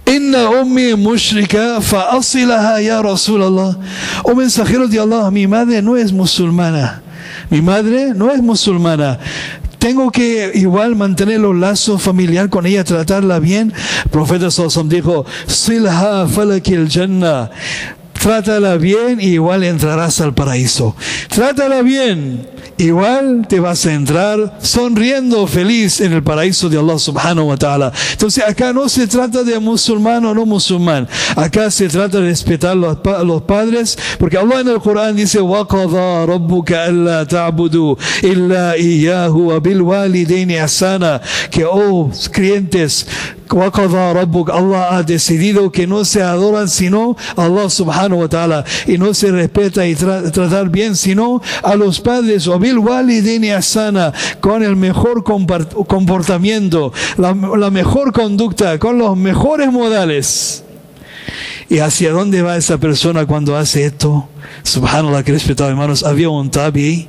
Inna 0.05 0.49
ummi 0.49 0.95
mushrika 0.95 1.81
fa 1.81 2.11
asilaha 2.11 2.81
ya 2.81 3.01
Rasulallah. 3.01 3.77
Oh 4.23 4.35
mensajero 4.35 4.87
de 4.87 4.99
Allah, 4.99 5.31
mi 5.31 5.47
madre 5.47 5.81
no 5.81 5.97
es 5.97 6.11
musulmana. 6.11 7.01
Mi 7.49 7.61
madre 7.61 8.13
no 8.13 8.31
es 8.31 8.41
musulmana 8.41 9.19
tengo 9.81 10.11
que 10.11 10.51
igual 10.53 10.95
mantener 10.95 11.39
los 11.39 11.55
lazos 11.55 12.03
familiar 12.03 12.49
con 12.49 12.67
ella, 12.67 12.83
tratarla 12.83 13.39
bien. 13.39 13.73
El 14.05 14.11
profeta 14.11 14.51
Salsom 14.51 14.87
dijo, 14.87 15.25
Silha 15.47 16.27
falakil 16.27 16.87
jannah. 16.87 17.49
Trátala 18.20 18.76
bien 18.76 19.20
y 19.20 19.34
igual 19.34 19.62
entrarás 19.62 20.20
al 20.20 20.34
paraíso. 20.34 20.96
Trátala 21.28 21.82
bien 21.82 22.56
igual 22.78 23.46
te 23.48 23.60
vas 23.60 23.86
a 23.86 23.94
entrar 23.94 24.58
sonriendo 24.60 25.46
feliz 25.46 26.00
en 26.00 26.12
el 26.12 26.22
paraíso 26.22 26.68
de 26.68 26.78
Allah 26.78 26.98
subhanahu 26.98 27.48
wa 27.48 27.56
ta'ala. 27.56 27.92
Entonces 28.12 28.44
acá 28.46 28.72
no 28.72 28.88
se 28.88 29.06
trata 29.06 29.42
de 29.42 29.58
musulmán 29.58 30.24
o 30.24 30.34
no 30.34 30.44
musulmán, 30.44 31.08
acá 31.36 31.70
se 31.70 31.88
trata 31.88 32.20
de 32.20 32.28
respetar 32.28 32.76
los, 32.76 32.98
los 33.24 33.42
padres, 33.42 33.98
porque 34.18 34.36
Allah 34.36 34.60
en 34.60 34.68
el 34.68 34.80
Corán 34.80 35.16
dice, 35.16 35.40
وَقَضَى 35.40 36.26
رَبُّكَ 36.26 36.72
أَلَّا 36.72 37.24
تَعْبُدُوا 37.24 37.96
إِلَّا 38.22 38.74
إِيَّاهُ 38.74 39.32
وَبِالْوَالِدَيْنِ 39.32 40.50
أَحْسَانًا 40.50 41.20
que 41.50 41.64
oh 41.64 42.10
creyentes 42.30 43.06
Allah 43.51 44.95
ha 44.95 45.03
decidido 45.03 45.71
que 45.71 45.87
no 45.87 46.05
se 46.05 46.21
adoran 46.21 46.69
sino 46.69 47.17
Allah 47.35 47.69
subhanahu 47.69 48.21
wa 48.21 48.29
ta'ala. 48.29 48.65
Y 48.87 48.97
no 48.97 49.13
se 49.13 49.31
respeta 49.31 49.85
y 49.87 49.95
tratar 49.95 50.69
bien 50.69 50.95
sino 50.95 51.41
a 51.63 51.75
los 51.75 51.99
padres. 51.99 52.47
O 52.47 52.59
asana 53.55 54.13
con 54.39 54.63
el 54.63 54.75
mejor 54.75 55.23
comportamiento, 55.23 56.93
la 57.17 57.69
mejor 57.69 58.13
conducta, 58.13 58.79
con 58.79 58.97
los 58.97 59.17
mejores 59.17 59.71
modales. 59.71 60.63
¿Y 61.69 61.79
hacia 61.79 62.11
dónde 62.11 62.41
va 62.41 62.57
esa 62.57 62.77
persona 62.77 63.25
cuando 63.25 63.55
hace 63.55 63.85
esto? 63.85 64.27
Subhanallah, 64.63 65.23
que 65.23 65.31
respetado 65.31 65.69
hermanos, 65.69 66.03
había 66.03 66.29
un 66.29 66.49
tabi. 66.49 67.07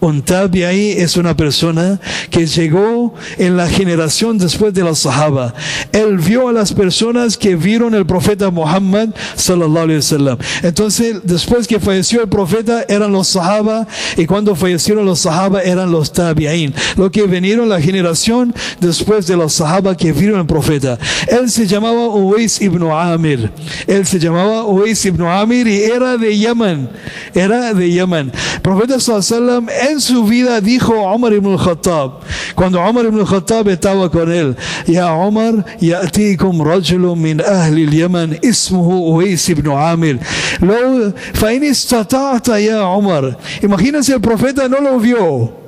Un 0.00 0.22
tabi 0.22 0.64
ahí 0.64 0.90
es 0.92 1.16
una 1.16 1.36
persona 1.36 2.00
que 2.30 2.46
llegó 2.46 3.14
en 3.38 3.56
la 3.56 3.68
generación 3.68 4.38
después 4.38 4.74
de 4.74 4.82
los 4.82 5.00
sahaba. 5.00 5.54
Él 5.92 6.18
vio 6.18 6.48
a 6.48 6.52
las 6.52 6.72
personas 6.72 7.36
que 7.36 7.54
vieron 7.56 7.94
el 7.94 8.06
profeta 8.06 8.50
Muhammad 8.50 9.10
sallallahu 9.36 9.84
alaihi 9.84 9.96
wasallam. 9.96 10.38
Entonces, 10.62 11.20
después 11.24 11.66
que 11.66 11.80
falleció 11.80 12.22
el 12.22 12.28
profeta 12.28 12.84
eran 12.88 13.12
los 13.12 13.28
sahaba 13.28 13.86
y 14.16 14.26
cuando 14.26 14.54
fallecieron 14.54 15.04
los 15.04 15.20
sahaba 15.20 15.62
eran 15.62 15.90
los 15.92 16.12
tabi'in. 16.12 16.74
Lo 16.96 17.10
que 17.10 17.22
vinieron 17.24 17.68
la 17.68 17.80
generación 17.80 18.54
después 18.80 19.26
de 19.26 19.36
los 19.36 19.52
sahaba 19.54 19.96
que 19.96 20.12
vieron 20.12 20.40
el 20.40 20.46
profeta. 20.46 20.98
Él 21.28 21.50
se 21.50 21.66
llamaba 21.66 22.08
Uwais 22.08 22.60
ibn 22.60 22.90
Amir. 22.90 23.50
Él 23.86 24.06
se 24.06 24.18
llamaba 24.18 24.64
Uwais 24.64 25.04
ibn 25.04 25.22
Amir 25.26 25.66
y 25.66 25.82
era 25.82 26.16
de 26.16 26.36
Yemen 26.36 26.71
era 27.34 27.74
de 27.74 27.90
Yemen. 27.90 28.32
El 28.56 28.60
profeta 28.62 29.00
sallam 29.00 29.68
en 29.68 30.00
su 30.00 30.24
vida 30.24 30.60
dijo 30.60 30.94
a 30.94 31.12
Omar 31.14 31.32
ibn 31.32 31.52
al-Khattab, 31.52 32.20
cuando 32.54 32.80
Omar 32.80 33.06
ibn 33.06 33.20
al-Khattab 33.20 33.68
estaba 33.68 34.10
con 34.10 34.30
él, 34.30 34.56
Ya 34.86 35.12
Omar, 35.12 35.64
ya'tikum 35.80 36.62
rajulun 36.62 37.20
min 37.20 37.40
ahli 37.40 37.86
al-Yaman 37.86 38.38
ismuhu 38.42 39.12
Uwais 39.12 39.48
ibn 39.48 39.70
Amir. 39.70 40.18
Lo, 40.60 41.12
fa 41.34 41.52
in 41.52 41.62
ya 41.62 42.86
Omar. 42.86 43.38
Imagínense, 43.62 44.14
el 44.14 44.20
profeta 44.20 44.68
no 44.68 44.80
lo 44.80 44.98
vio. 44.98 45.61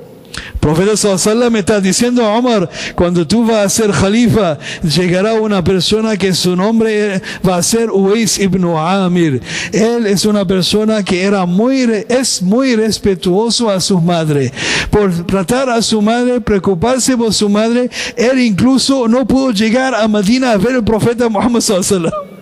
Profeta 0.65 0.97
Sallallahu 0.97 1.57
está 1.57 1.79
diciendo 1.79 2.27
Omar, 2.27 2.67
cuando 2.95 3.27
tú 3.27 3.45
vas 3.45 3.65
a 3.67 3.69
ser 3.69 3.91
Khalifa, 3.91 4.57
llegará 4.81 5.35
una 5.35 5.63
persona 5.63 6.17
que 6.17 6.33
su 6.33 6.55
nombre 6.55 7.21
va 7.47 7.57
a 7.57 7.61
ser 7.61 7.91
Uwais 7.91 8.39
ibn 8.39 8.65
Amir. 8.75 9.43
Él 9.71 10.07
es 10.07 10.25
una 10.25 10.43
persona 10.43 11.03
que 11.03 11.21
era 11.21 11.45
muy, 11.45 11.87
es 12.09 12.41
muy 12.41 12.75
respetuoso 12.75 13.69
a 13.69 13.79
su 13.79 14.01
madre. 14.01 14.51
Por 14.89 15.27
tratar 15.27 15.69
a 15.69 15.83
su 15.83 16.01
madre, 16.01 16.41
preocuparse 16.41 17.15
por 17.15 17.31
su 17.31 17.47
madre, 17.47 17.91
él 18.15 18.39
incluso 18.39 19.07
no 19.07 19.27
pudo 19.27 19.51
llegar 19.51 19.93
a 19.93 20.07
Medina 20.07 20.53
a 20.53 20.57
ver 20.57 20.77
al 20.77 20.83
profeta 20.83 21.29
Muhammad 21.29 21.61
Sallallahu 21.61 22.34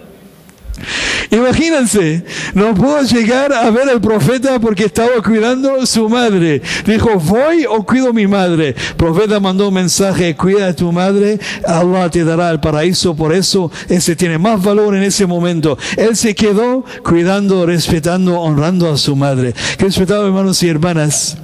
Imagínense, 1.31 2.23
no 2.53 2.73
pudo 2.73 3.01
llegar 3.01 3.53
a 3.53 3.69
ver 3.71 3.89
al 3.89 4.01
profeta 4.01 4.59
porque 4.59 4.85
estaba 4.85 5.21
cuidando 5.23 5.85
su 5.85 6.09
madre. 6.09 6.61
Dijo, 6.85 7.19
voy 7.19 7.65
o 7.67 7.83
cuido 7.83 8.13
mi 8.13 8.27
madre. 8.27 8.69
El 8.69 8.95
profeta 8.95 9.39
mandó 9.39 9.69
un 9.69 9.73
mensaje, 9.73 10.35
cuida 10.35 10.67
a 10.67 10.75
tu 10.75 10.91
madre, 10.91 11.39
Allah 11.65 12.09
te 12.09 12.23
dará 12.23 12.51
el 12.51 12.59
paraíso. 12.59 13.15
Por 13.15 13.33
eso 13.33 13.71
ese 13.89 14.15
tiene 14.15 14.37
más 14.37 14.61
valor 14.63 14.95
en 14.95 15.03
ese 15.03 15.25
momento. 15.25 15.77
Él 15.97 16.15
se 16.15 16.35
quedó 16.35 16.85
cuidando, 17.03 17.65
respetando, 17.65 18.39
honrando 18.39 18.91
a 18.91 18.97
su 18.97 19.15
madre. 19.15 19.53
Que 19.77 19.85
respetado 19.85 20.25
hermanos 20.27 20.61
y 20.63 20.69
hermanas. 20.69 21.37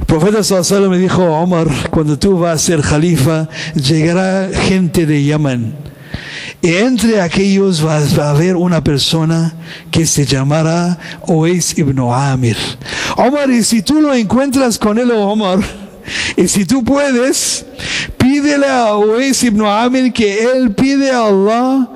El 0.00 0.06
profeta 0.06 0.42
Sallallahu 0.42 0.90
me 0.90 0.98
dijo, 0.98 1.24
Omar, 1.24 1.68
cuando 1.90 2.18
tú 2.18 2.38
vas 2.38 2.54
a 2.54 2.58
ser 2.58 2.80
califa, 2.80 3.48
llegará 3.74 4.48
gente 4.52 5.06
de 5.06 5.22
Yemen 5.22 5.95
entre 6.62 7.20
aquellos 7.20 7.84
va, 7.84 7.98
a 7.98 8.30
haber 8.30 8.56
una 8.56 8.82
persona 8.82 9.54
que 9.90 10.06
se 10.06 10.24
llamará 10.24 10.98
Ois 11.26 11.76
ibn 11.78 11.98
Amir. 11.98 12.56
Omar, 13.16 13.50
y 13.50 13.62
si 13.62 13.82
tú 13.82 14.00
lo 14.00 14.14
encuentras 14.14 14.78
con 14.78 14.98
él, 14.98 15.10
Omar, 15.10 15.60
y 16.36 16.48
si 16.48 16.64
tú 16.64 16.84
puedes, 16.84 17.64
pídele 18.16 18.66
a 18.66 18.94
Ois 18.94 19.42
ibn 19.42 19.64
Amir 19.64 20.12
que 20.12 20.44
él 20.44 20.74
pide 20.74 21.10
a 21.10 21.26
Allah 21.26 21.88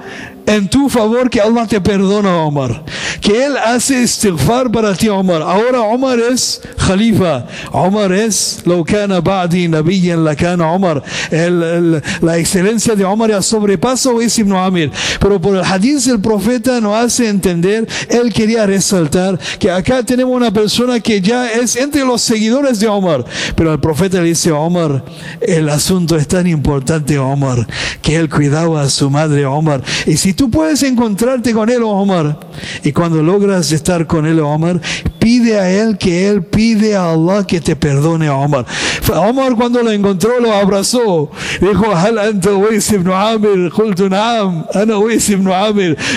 en 0.51 0.69
tu 0.69 0.89
favor 0.89 1.31
que 1.31 1.41
Allah 1.41 1.65
te 1.65 1.81
perdona, 1.81 2.39
Omar. 2.39 2.83
Que 3.21 3.45
Él 3.47 3.57
hace 3.57 4.03
istighfar 4.03 4.71
para 4.71 4.95
ti, 4.95 5.09
Omar. 5.09 5.43
Ahora 5.43 5.83
Omar 5.83 6.19
es 6.19 6.61
Khalifa. 6.77 7.47
Omar 7.71 8.13
es 8.13 8.63
lo 8.65 8.85
kana 8.85 9.21
ba'di 9.21 9.69
nabiyyan 9.69 10.25
la 10.25 10.35
kana 10.35 10.73
Omar. 10.73 11.03
la 11.31 12.39
excelencia 12.39 12.97
de 12.97 13.05
Omar 13.05 13.31
ya 13.31 13.41
sobrepasa 13.41 14.11
a 14.11 14.15
Ibn 14.21 14.53
Amir. 14.57 14.91
Pero 15.21 15.41
por 15.41 15.55
el 15.55 15.63
hadith 15.63 16.09
el 16.09 16.21
profeta 16.21 16.81
nos 16.81 16.97
hace 16.97 17.29
entender, 17.29 17.87
él 18.09 18.33
quería 18.33 18.67
resaltar 18.67 19.39
que 19.61 19.71
acá 19.71 20.03
tenemos 20.03 20.35
una 20.35 20.51
persona 20.51 20.99
que 20.99 21.21
ya 21.21 21.49
es 21.53 21.77
entre 21.77 22.05
los 22.05 22.23
seguidores 22.23 22.81
de 22.81 22.89
Omar. 22.89 23.25
Pero 23.55 23.73
el 23.73 23.79
profeta 23.79 24.21
le 24.21 24.29
dice 24.29 24.51
Omar, 24.51 25.05
el 25.41 25.69
asunto 25.69 26.17
es 26.17 26.27
tan 26.27 26.49
importante, 26.49 27.19
Omar, 27.19 27.69
que 28.03 28.17
él 28.17 28.29
cuidaba 28.29 28.83
a 28.83 28.91
su 28.91 29.09
madre, 29.11 29.47
Omar. 29.47 29.83
Y 30.07 30.17
si 30.17 30.40
tú 30.41 30.51
puedes 30.51 30.83
encontrarte 30.85 31.53
con 31.53 31.69
él, 31.69 31.83
Omar, 31.83 32.41
y 32.83 32.93
cuando 32.93 33.23
logras 33.23 33.73
estar 33.73 34.07
con 34.07 34.25
él, 34.25 34.41
Omar, 34.41 34.81
pide 35.21 35.61
a 35.61 35.71
él 35.71 35.97
que 35.99 36.29
él 36.29 36.43
pide 36.43 36.97
a 36.97 37.13
Allah 37.13 37.47
que 37.47 37.61
te 37.61 37.77
perdone 37.77 38.27
a 38.27 38.35
Omar. 38.35 38.67
Omar 39.15 39.55
cuando 39.55 39.83
lo 39.83 39.93
encontró 39.93 40.41
lo 40.41 40.53
abrazó. 40.53 41.31
Dijo. 41.61 41.95
Ana. 41.95 42.31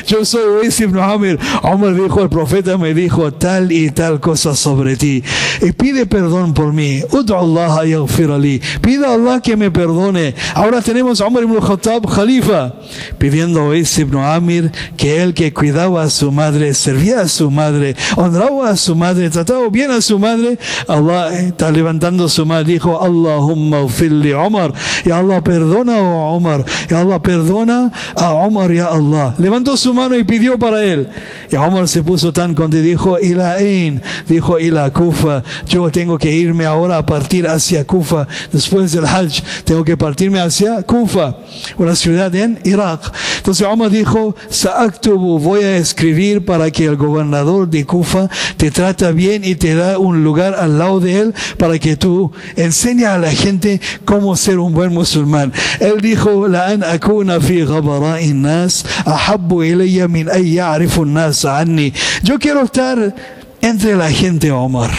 Yo 0.08 0.26
soy 0.26 0.42
Uwais 0.50 0.80
ibn 0.80 1.00
Amir. 1.00 1.39
Omar 1.63 1.94
dijo, 1.96 2.22
el 2.22 2.30
profeta 2.30 2.78
me 2.78 2.94
dijo 2.94 3.34
tal 3.34 3.72
y 3.72 3.89
tal 3.92 4.20
cosa 4.20 4.56
sobre 4.56 4.96
ti. 4.96 5.24
Y 5.62 5.72
pide 5.74 6.06
perdón 6.06 6.54
por 6.54 6.74
mí. 6.74 7.02
Allah 7.12 7.82
Pide 8.82 9.06
a 9.06 9.13
Allah 9.13 9.42
que 9.42 9.58
me 9.58 9.70
perdone. 9.70 10.34
Ahora 10.56 10.82
tenemos 10.82 11.20
a 11.22 11.28
Omar 11.28 11.44
ibn 11.44 11.60
Khattab, 11.60 12.08
Khalifa, 12.08 12.74
pidiendo 13.18 13.62
a 13.62 13.66
Uwais 13.66 13.98
ibn 13.98 14.18
Amir 14.18 14.72
que 14.98 15.22
él 15.22 15.34
que 15.34 15.54
cuidaba 15.54 16.04
a 16.04 16.10
su 16.10 16.32
madre, 16.32 16.74
servía 16.74 17.22
a 17.22 17.28
su 17.28 17.52
madre, 17.52 17.96
honraba 18.16 18.70
a 18.70 18.78
su 18.78 18.92
madre, 18.95 19.29
trataba 19.29 19.67
bien 19.69 19.91
a 19.91 20.01
su 20.01 20.19
madre, 20.19 20.58
Allah 20.88 21.34
está 21.39 21.71
levantando 21.71 22.27
su 22.29 22.45
mano, 22.45 22.63
dijo, 22.63 23.01
Allahumma 23.01 23.82
ufilli 23.82 24.34
Omar, 24.34 24.73
y 25.06 25.12
Allah 25.12 25.41
perdona 25.41 25.97
a 25.97 26.01
Omar, 26.01 26.65
y 26.89 26.93
Allah 26.93 27.21
perdona 27.21 27.91
a 28.15 28.34
Omar, 28.34 28.71
ya 28.71 28.88
Allah. 28.88 29.36
Levantó 29.38 29.77
su 29.77 29.93
mano 29.93 30.17
y 30.17 30.23
pidió 30.23 30.58
para 30.58 30.84
él. 30.84 31.08
Y 31.51 31.56
Omar 31.56 31.88
se 31.88 32.03
puso 32.03 32.32
tan 32.34 32.53
contento, 32.53 32.84
dijo, 32.84 33.19
Ila 33.19 33.60
Ein, 33.60 34.01
dijo, 34.27 34.60
Ila 34.60 34.91
Kufa, 34.91 35.43
yo 35.67 35.89
tengo 35.91 36.17
que 36.17 36.32
irme 36.32 36.65
ahora 36.65 36.97
a 36.97 37.06
partir 37.06 37.47
hacia 37.47 37.86
Kufa, 37.86 38.27
después 38.51 38.91
del 38.91 39.06
Hajj, 39.06 39.41
tengo 39.63 39.84
que 39.84 39.97
partirme 39.97 40.39
hacia 40.39 40.84
Kufa, 40.84 41.38
una 41.77 41.95
ciudad 41.95 42.34
en 42.36 42.60
Irak. 42.63 43.12
Entonces 43.38 43.67
Omar 43.67 43.89
dijo, 43.89 44.36
Sa'aktubu, 44.49 45.39
voy 45.39 45.63
a 45.63 45.77
escribir 45.77 46.45
para 46.45 46.71
que 46.71 46.86
el 46.86 46.95
gobernador 46.95 47.67
de 47.67 47.86
Kufa 47.86 48.29
te 48.58 48.71
trata 48.84 49.12
bien 49.12 49.46
y 49.46 49.56
te 49.56 49.76
da 49.76 49.98
un 49.98 50.26
lugar 50.26 50.56
al 50.56 50.78
lado 50.78 51.00
de 51.00 51.17
él 51.17 51.34
para 51.58 51.80
que 51.80 51.96
tú 51.96 52.34
enseñes 52.58 53.08
a 53.08 53.17
la 53.17 53.32
gente 53.32 53.80
cómo 54.04 54.36
ser 54.36 54.60
un 54.60 54.74
buen 54.74 54.91
musulmán. 54.91 55.54
Él 55.80 56.02
dijo, 56.02 56.50
la 56.50 56.67
an 56.67 56.84
akuna 56.84 57.39
fi 57.39 57.63
nas 58.34 58.84
ahabbu 59.06 59.63
min 60.10 60.28
nas 61.13 61.46
anni. 61.46 61.93
Yo 62.24 62.38
quiero 62.38 62.63
estar 62.63 63.15
entre 63.62 63.96
la 63.96 64.12
gente, 64.12 64.52
Omar. 64.52 64.91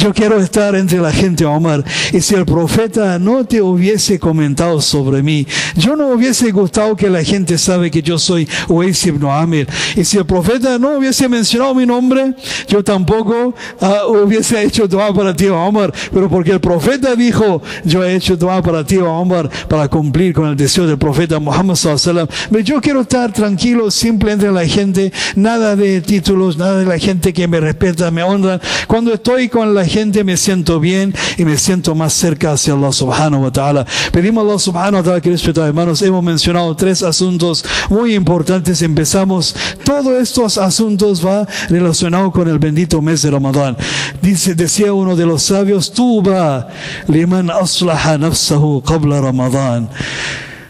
Yo 0.00 0.14
quiero 0.14 0.40
estar 0.40 0.74
entre 0.76 0.98
la 0.98 1.12
gente, 1.12 1.44
Omar. 1.44 1.84
Y 2.10 2.22
si 2.22 2.34
el 2.34 2.46
profeta 2.46 3.18
no 3.18 3.44
te 3.44 3.60
hubiese 3.60 4.18
comentado 4.18 4.80
sobre 4.80 5.22
mí, 5.22 5.46
yo 5.76 5.94
no 5.94 6.08
hubiese 6.08 6.50
gustado 6.52 6.96
que 6.96 7.10
la 7.10 7.22
gente 7.22 7.58
sabe 7.58 7.90
que 7.90 8.00
yo 8.00 8.18
soy 8.18 8.48
Uwais 8.68 9.06
ibn 9.06 9.26
Amir. 9.26 9.68
Y 9.94 10.04
si 10.04 10.16
el 10.16 10.24
profeta 10.24 10.78
no 10.78 10.96
hubiese 10.96 11.28
mencionado 11.28 11.74
mi 11.74 11.84
nombre, 11.84 12.34
yo 12.66 12.82
tampoco 12.82 13.54
ah, 13.82 14.06
hubiese 14.06 14.62
hecho 14.62 14.88
dua 14.88 15.12
para 15.12 15.36
ti, 15.36 15.48
Omar. 15.48 15.92
Pero 16.10 16.30
porque 16.30 16.52
el 16.52 16.60
profeta 16.60 17.14
dijo, 17.14 17.60
yo 17.84 18.02
he 18.02 18.14
hecho 18.14 18.38
dua 18.38 18.62
para 18.62 18.82
ti, 18.82 18.96
Omar, 18.96 19.50
para 19.68 19.86
cumplir 19.88 20.32
con 20.32 20.48
el 20.48 20.56
deseo 20.56 20.86
del 20.86 20.96
profeta 20.96 21.38
Muhammad 21.38 21.74
sallallahu 21.74 22.26
Yo 22.64 22.80
quiero 22.80 23.02
estar 23.02 23.34
tranquilo, 23.34 23.90
simple 23.90 24.32
entre 24.32 24.50
la 24.50 24.66
gente, 24.66 25.12
nada 25.36 25.76
de 25.76 26.00
títulos, 26.00 26.56
nada 26.56 26.78
de 26.78 26.86
la 26.86 26.98
gente 26.98 27.34
que 27.34 27.46
me 27.46 27.60
respeta, 27.60 28.10
me 28.10 28.22
honra. 28.22 28.58
Cuando 28.86 29.12
estoy 29.12 29.50
con 29.50 29.74
la 29.74 29.89
gente 29.90 30.24
me 30.24 30.36
siento 30.36 30.78
bien 30.80 31.12
y 31.36 31.44
me 31.44 31.58
siento 31.58 31.94
más 31.94 32.12
cerca 32.12 32.52
hacia 32.52 32.74
Allah 32.74 32.92
subhanahu 32.92 33.42
wa 33.42 33.50
ta'ala. 33.50 33.86
Pedimos 34.12 34.42
a 34.42 34.46
Allah 34.46 34.58
subhanahu 34.58 34.96
wa 34.96 35.02
ta'ala 35.02 35.20
que 35.20 35.30
respetados 35.30 35.68
hermanos, 35.68 36.00
hemos 36.02 36.22
mencionado 36.22 36.74
tres 36.76 37.02
asuntos 37.02 37.64
muy 37.90 38.14
importantes. 38.14 38.80
Empezamos, 38.82 39.54
todos 39.84 40.22
estos 40.22 40.58
asuntos 40.58 41.24
va 41.26 41.46
relacionado 41.68 42.30
con 42.30 42.48
el 42.48 42.58
bendito 42.58 43.02
mes 43.02 43.22
de 43.22 43.30
Ramadán. 43.30 43.76
Dice, 44.22 44.54
decía 44.54 44.92
uno 44.92 45.16
de 45.16 45.26
los 45.26 45.42
sabios, 45.42 45.92
tuba 45.92 46.68
liman 47.08 47.50
aslaha 47.50 48.16
nafsahu 48.16 48.82
qabla 48.82 49.20
Ramadán. 49.20 49.88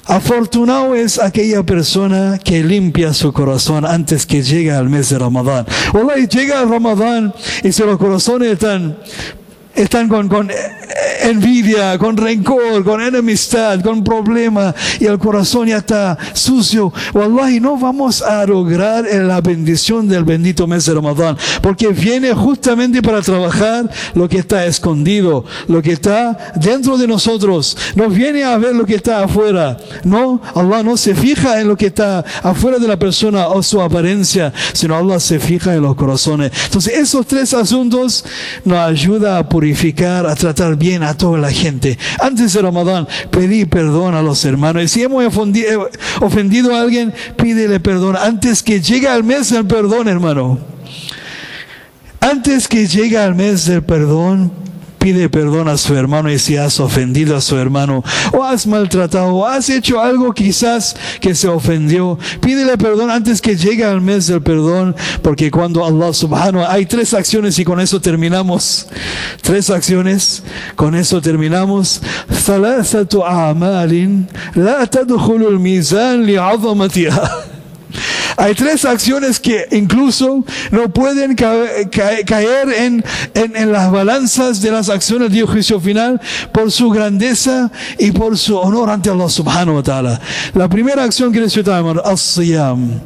Afortunado 0.07 0.95
es 0.95 1.19
aquella 1.19 1.63
persona 1.63 2.39
que 2.43 2.65
limpia 2.65 3.15
su 3.15 3.33
corazón 3.33 3.85
antes 3.85 4.27
que 4.27 4.43
llegue 4.43 4.73
al 4.73 4.89
mes 4.89 5.11
de 5.11 5.19
Ramadán. 5.19 5.67
y 6.17 6.27
llega 6.27 6.63
el 6.63 6.69
Ramadán 6.69 7.33
y 7.63 7.73
si 7.73 7.83
los 7.83 7.99
corazones 7.99 8.53
están 8.53 8.97
están 9.75 10.09
con, 10.09 10.29
con, 10.29 10.51
envidia, 11.23 11.99
con 11.99 12.17
rencor, 12.17 12.85
con 12.85 13.01
enemistad, 13.01 13.81
con 13.81 14.03
problema 14.03 14.75
y 14.99 15.07
el 15.07 15.19
corazón 15.19 15.69
ya 15.69 15.79
está 15.79 16.17
sucio. 16.33 16.93
Wallahi, 17.15 17.61
no 17.61 17.77
vamos 17.77 18.23
a 18.23 18.45
lograr 18.47 19.05
la 19.05 19.41
bendición 19.41 20.09
del 20.09 20.25
bendito 20.25 20.67
mes 20.67 20.87
de 20.87 20.95
Ramadán, 20.95 21.37
porque 21.63 21.89
viene 21.89 22.33
justamente 22.33 23.03
para 23.03 23.23
trabajar 23.23 23.91
lo 24.15 24.29
que 24.29 24.39
está 24.39 24.65
escondido, 24.67 25.45
lo 25.69 25.83
que 25.83 25.93
está 25.93 26.37
dentro 26.57 26.97
de 26.97 27.07
nosotros. 27.07 27.77
No 27.95 28.09
viene 28.09 28.45
a 28.45 28.57
ver 28.59 28.75
lo 28.75 28.85
que 28.85 28.95
está 28.95 29.25
afuera. 29.25 29.77
No, 30.05 30.41
Allah 30.55 30.83
no 30.83 30.97
se 30.97 31.15
fija 31.15 31.61
en 31.61 31.69
lo 31.69 31.77
que 31.77 31.87
está 31.87 32.25
afuera 32.43 32.79
de 32.79 32.89
la 32.89 32.99
persona 32.99 33.49
o 33.49 33.63
su 33.63 33.81
apariencia, 33.81 34.53
sino 34.73 34.97
Allah 34.97 35.21
se 35.21 35.39
fija 35.39 35.75
en 35.75 35.83
los 35.83 35.95
corazones. 35.95 36.53
Entonces, 36.65 36.95
esos 36.95 37.27
tres 37.27 37.53
asuntos 37.55 38.25
nos 38.65 38.79
ayudan 38.79 39.37
a 39.37 39.49
purificar, 39.61 40.25
a 40.25 40.35
tratar 40.35 40.75
bien 40.75 41.03
a 41.03 41.13
toda 41.13 41.39
la 41.39 41.51
gente. 41.51 41.99
Antes 42.19 42.55
de 42.55 42.63
Ramadán, 42.63 43.07
pedí 43.31 43.67
perdón 43.67 44.15
a 44.15 44.23
los 44.23 44.43
hermanos. 44.47 44.85
Y 44.85 44.89
si 44.89 45.03
hemos 45.03 45.23
ofendido 46.23 46.75
a 46.75 46.81
alguien, 46.81 47.13
pídele 47.37 47.79
perdón. 47.79 48.17
Antes 48.17 48.63
que 48.63 48.81
llegue 48.81 49.07
al 49.07 49.23
mes 49.23 49.51
del 49.51 49.67
perdón, 49.67 50.09
hermano. 50.09 50.59
Antes 52.21 52.69
que 52.69 52.87
llegue 52.87 53.19
al 53.19 53.35
mes 53.35 53.67
del 53.67 53.83
perdón, 53.83 54.51
pide 55.01 55.29
perdón 55.31 55.67
a 55.69 55.79
su 55.79 55.97
hermano 55.97 56.31
y 56.31 56.39
si 56.39 56.57
has 56.57 56.79
ofendido 56.79 57.35
a 57.37 57.41
su 57.41 57.57
hermano 57.57 58.05
o 58.33 58.45
has 58.45 58.67
maltratado 58.67 59.35
o 59.35 59.47
has 59.47 59.71
hecho 59.71 60.01
algo 60.01 60.33
quizás 60.33 60.95
que 61.21 61.35
se 61.35 61.49
ofendió, 61.49 62.19
pídele 62.41 62.77
perdón 62.77 63.11
antes 63.11 63.41
que 63.41 63.57
llegue 63.57 63.85
al 63.85 64.01
mes 64.03 64.27
del 64.27 64.43
perdón, 64.43 64.95
porque 65.23 65.51
cuando 65.51 65.85
Allah 65.85 66.13
subhanahu 66.13 66.65
hay 66.69 66.87
tres 66.87 67.15
acciones 67.15 67.59
y 67.59 67.65
con 67.65 67.81
eso 67.81 68.01
terminamos. 68.01 68.87
Tres 69.43 69.71
acciones, 69.71 70.43
con 70.77 70.95
eso 70.95 71.21
terminamos. 71.21 72.03
Hay 78.37 78.55
tres 78.55 78.85
acciones 78.85 79.41
que 79.41 79.67
incluso 79.73 80.45
no 80.71 80.89
pueden 80.93 81.35
caer 81.35 82.69
en, 82.77 83.05
en, 83.35 83.73
las 83.73 83.91
balanzas 83.91 84.61
de 84.61 84.71
las 84.71 84.89
acciones 84.89 85.33
de 85.33 85.43
juicio 85.43 85.81
final 85.81 86.21
por 86.53 86.71
su 86.71 86.91
grandeza 86.91 87.71
y 87.99 88.13
por 88.13 88.37
su 88.39 88.57
honor 88.57 88.91
ante 88.91 89.11
Allah 89.11 89.29
subhanahu 89.29 89.77
wa 89.77 89.83
ta'ala. 89.83 90.21
La 90.55 90.69
primera 90.69 91.05
acción 91.05 91.33
que 91.33 91.41
necesitamos, 91.41 91.99
as-siyam 92.05 93.01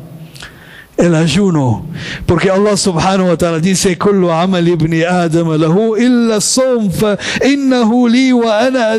el 0.97 1.15
ayuno, 1.15 1.85
porque 2.27 2.51
Allah 2.51 2.77
subhanahu 2.77 3.29
wa 3.31 3.37
ta'ala 3.37 3.59
dice, 3.59 3.99
"Kullu 3.99 4.31
amal 4.31 4.67
ibn 4.67 4.93
Adam 5.03 5.49
lahu 5.59 5.97
illa 5.97 6.41
som 6.41 6.89
innahu 7.45 8.09
li 8.09 8.33
wa 8.33 8.61
ana 8.61 8.95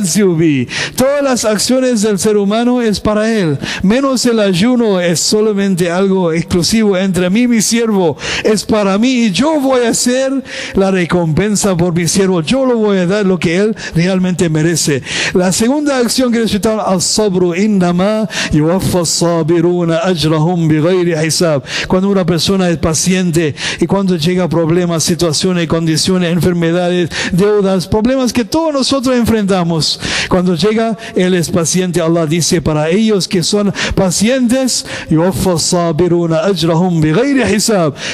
Todas 0.95 1.23
las 1.23 1.45
acciones 1.45 2.01
del 2.01 2.19
ser 2.19 2.38
humano 2.38 2.81
es 2.81 2.99
para 2.99 3.31
él, 3.31 3.58
menos 3.81 4.25
el 4.25 4.39
ayuno 4.39 4.99
es 4.99 5.19
solamente 5.19 5.89
algo 5.89 6.34
exclusivo 6.34 6.97
entre 6.97 7.29
mí 7.29 7.41
y 7.41 7.47
mi 7.47 7.62
siervo, 7.62 8.17
es 8.43 8.65
para 8.65 8.97
mí 8.97 9.25
y 9.25 9.31
yo 9.31 9.60
voy 9.60 9.86
a 9.86 9.89
hacer 9.89 10.31
la 10.73 10.91
recompensa 10.91 11.75
por 11.77 11.93
mi 11.93 12.08
siervo, 12.08 12.41
yo 12.41 12.65
lo 12.65 12.77
voy 12.77 12.97
a 12.97 13.08
dar 13.08 13.25
lo 13.25 13.39
que 13.39 13.58
él 13.58 13.75
realmente 13.95 14.49
merece. 14.49 15.01
La 15.34 15.51
segunda 15.51 15.97
acción 15.97 16.31
que 16.31 16.39
necesitamos 16.39 16.84
al-sabru 16.86 17.55
innama 17.55 18.27
yuwaffa 18.51 19.05
sabiruna 19.05 19.99
ajrahum 19.99 20.67
bighayri 20.67 21.13
hisab 21.15 21.63
cuando 21.88 22.10
una 22.10 22.26
persona 22.26 22.69
es 22.69 22.78
paciente 22.78 23.56
y 23.80 23.86
cuando 23.86 24.15
llega 24.15 24.48
problemas, 24.50 25.04
situaciones, 25.04 25.67
condiciones, 25.67 26.32
enfermedades, 26.32 27.10
deudas, 27.32 27.88
problemas 27.88 28.34
que 28.34 28.45
todos 28.45 28.74
nosotros 28.74 29.15
enfrentamos. 29.15 30.00
Cuando 30.30 30.56
llega, 30.56 30.98
Él 31.15 31.34
es 31.34 31.50
paciente. 31.50 32.02
Allah 32.02 32.26
dice 32.26 32.62
para 32.62 32.89
ellos 32.89 33.28
que 33.28 33.43
son 33.43 33.74
pacientes, 33.95 34.86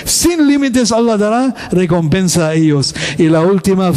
sin 0.05 0.47
límites 0.47 0.91
Allah 0.91 1.17
dará 1.17 1.55
recompensa 1.71 2.49
a 2.49 2.53
ellos. 2.53 2.93
Y 3.17 3.23
la 3.23 3.41
última, 3.41 3.91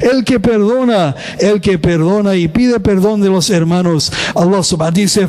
El 0.00 0.24
que 0.24 0.40
perdona, 0.40 1.14
el 1.38 1.60
que 1.60 1.78
perdona 1.78 2.36
y 2.36 2.48
pide 2.48 2.80
perdón 2.80 3.20
de 3.20 3.28
los 3.28 3.50
hermanos. 3.50 4.12
Allah 4.34 4.62
subhanahu 4.62 4.94
dice, 4.94 5.28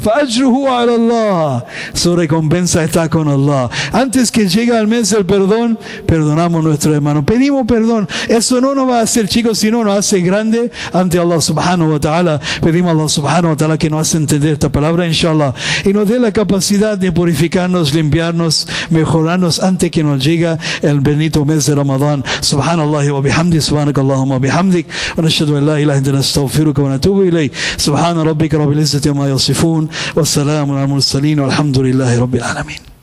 Allah. 0.63 1.65
Su 1.93 2.15
recompensa 2.15 2.83
está 2.83 3.09
con 3.09 3.27
Allah. 3.27 3.69
Antes 3.91 4.31
que 4.31 4.47
llegue 4.47 4.77
el 4.77 4.87
mes 4.87 5.09
del 5.09 5.25
perdón, 5.25 5.77
perdonamos 6.05 6.61
a 6.61 6.67
nuestro 6.67 6.93
hermano. 6.95 7.25
Pedimos 7.25 7.65
perdón. 7.67 8.07
Eso 8.27 8.61
no 8.61 8.73
nos 8.73 8.89
va 8.89 8.99
a 8.99 9.03
hacer 9.03 9.27
chicos, 9.27 9.59
sino 9.59 9.83
nos 9.83 9.97
hace 9.97 10.21
grande 10.21 10.71
ante 10.93 11.19
Allah 11.19 11.41
subhanahu 11.41 11.91
wa 11.93 11.99
ta'ala. 11.99 12.39
Pedimos 12.61 12.89
a 12.89 12.91
Allah 12.91 13.09
subhanahu 13.09 13.49
wa 13.51 13.57
ta'ala 13.57 13.77
que 13.77 13.89
nos 13.89 14.07
hace 14.07 14.17
entender 14.17 14.53
esta 14.53 14.71
palabra, 14.71 15.05
inshallah. 15.05 15.53
Y 15.83 15.93
nos 15.93 16.07
dé 16.07 16.19
la 16.19 16.31
capacidad 16.31 16.97
de 16.97 17.11
purificarnos, 17.11 17.93
limpiarnos, 17.93 18.67
mejorarnos 18.89 19.61
antes 19.61 19.91
que 19.91 20.03
nos 20.03 20.23
llegue 20.23 20.57
el 20.81 20.99
bendito 21.01 21.45
mes 21.45 21.65
de 21.65 21.75
Ramadán. 21.75 22.23
Subhanallah 22.41 23.11
wa 23.11 23.21
bihamdi, 23.21 23.61
subhanak 23.61 23.97
Allahumma 23.97 24.39
bihamdik. 24.39 24.87
Wa 25.17 25.23
nashhadu 25.23 25.57
an 25.57 25.65
la 25.65 25.79
ilaha 25.79 25.81
illa 25.81 25.95
anta 25.95 26.11
nastaghfiruka 26.11 26.81
wa 26.81 26.89
natubu 26.89 27.23
ilayk. 27.23 27.51
Subhana 27.77 28.23
rabbika 28.23 28.57
rabbil 28.57 28.79
izzati 28.79 29.09
amma 29.09 29.27
والسلام 30.45 30.71
على 30.71 30.83
المرسلين 30.83 31.39
والحمد 31.39 31.77
لله 31.77 32.21
رب 32.21 32.35
العالمين. 32.35 32.94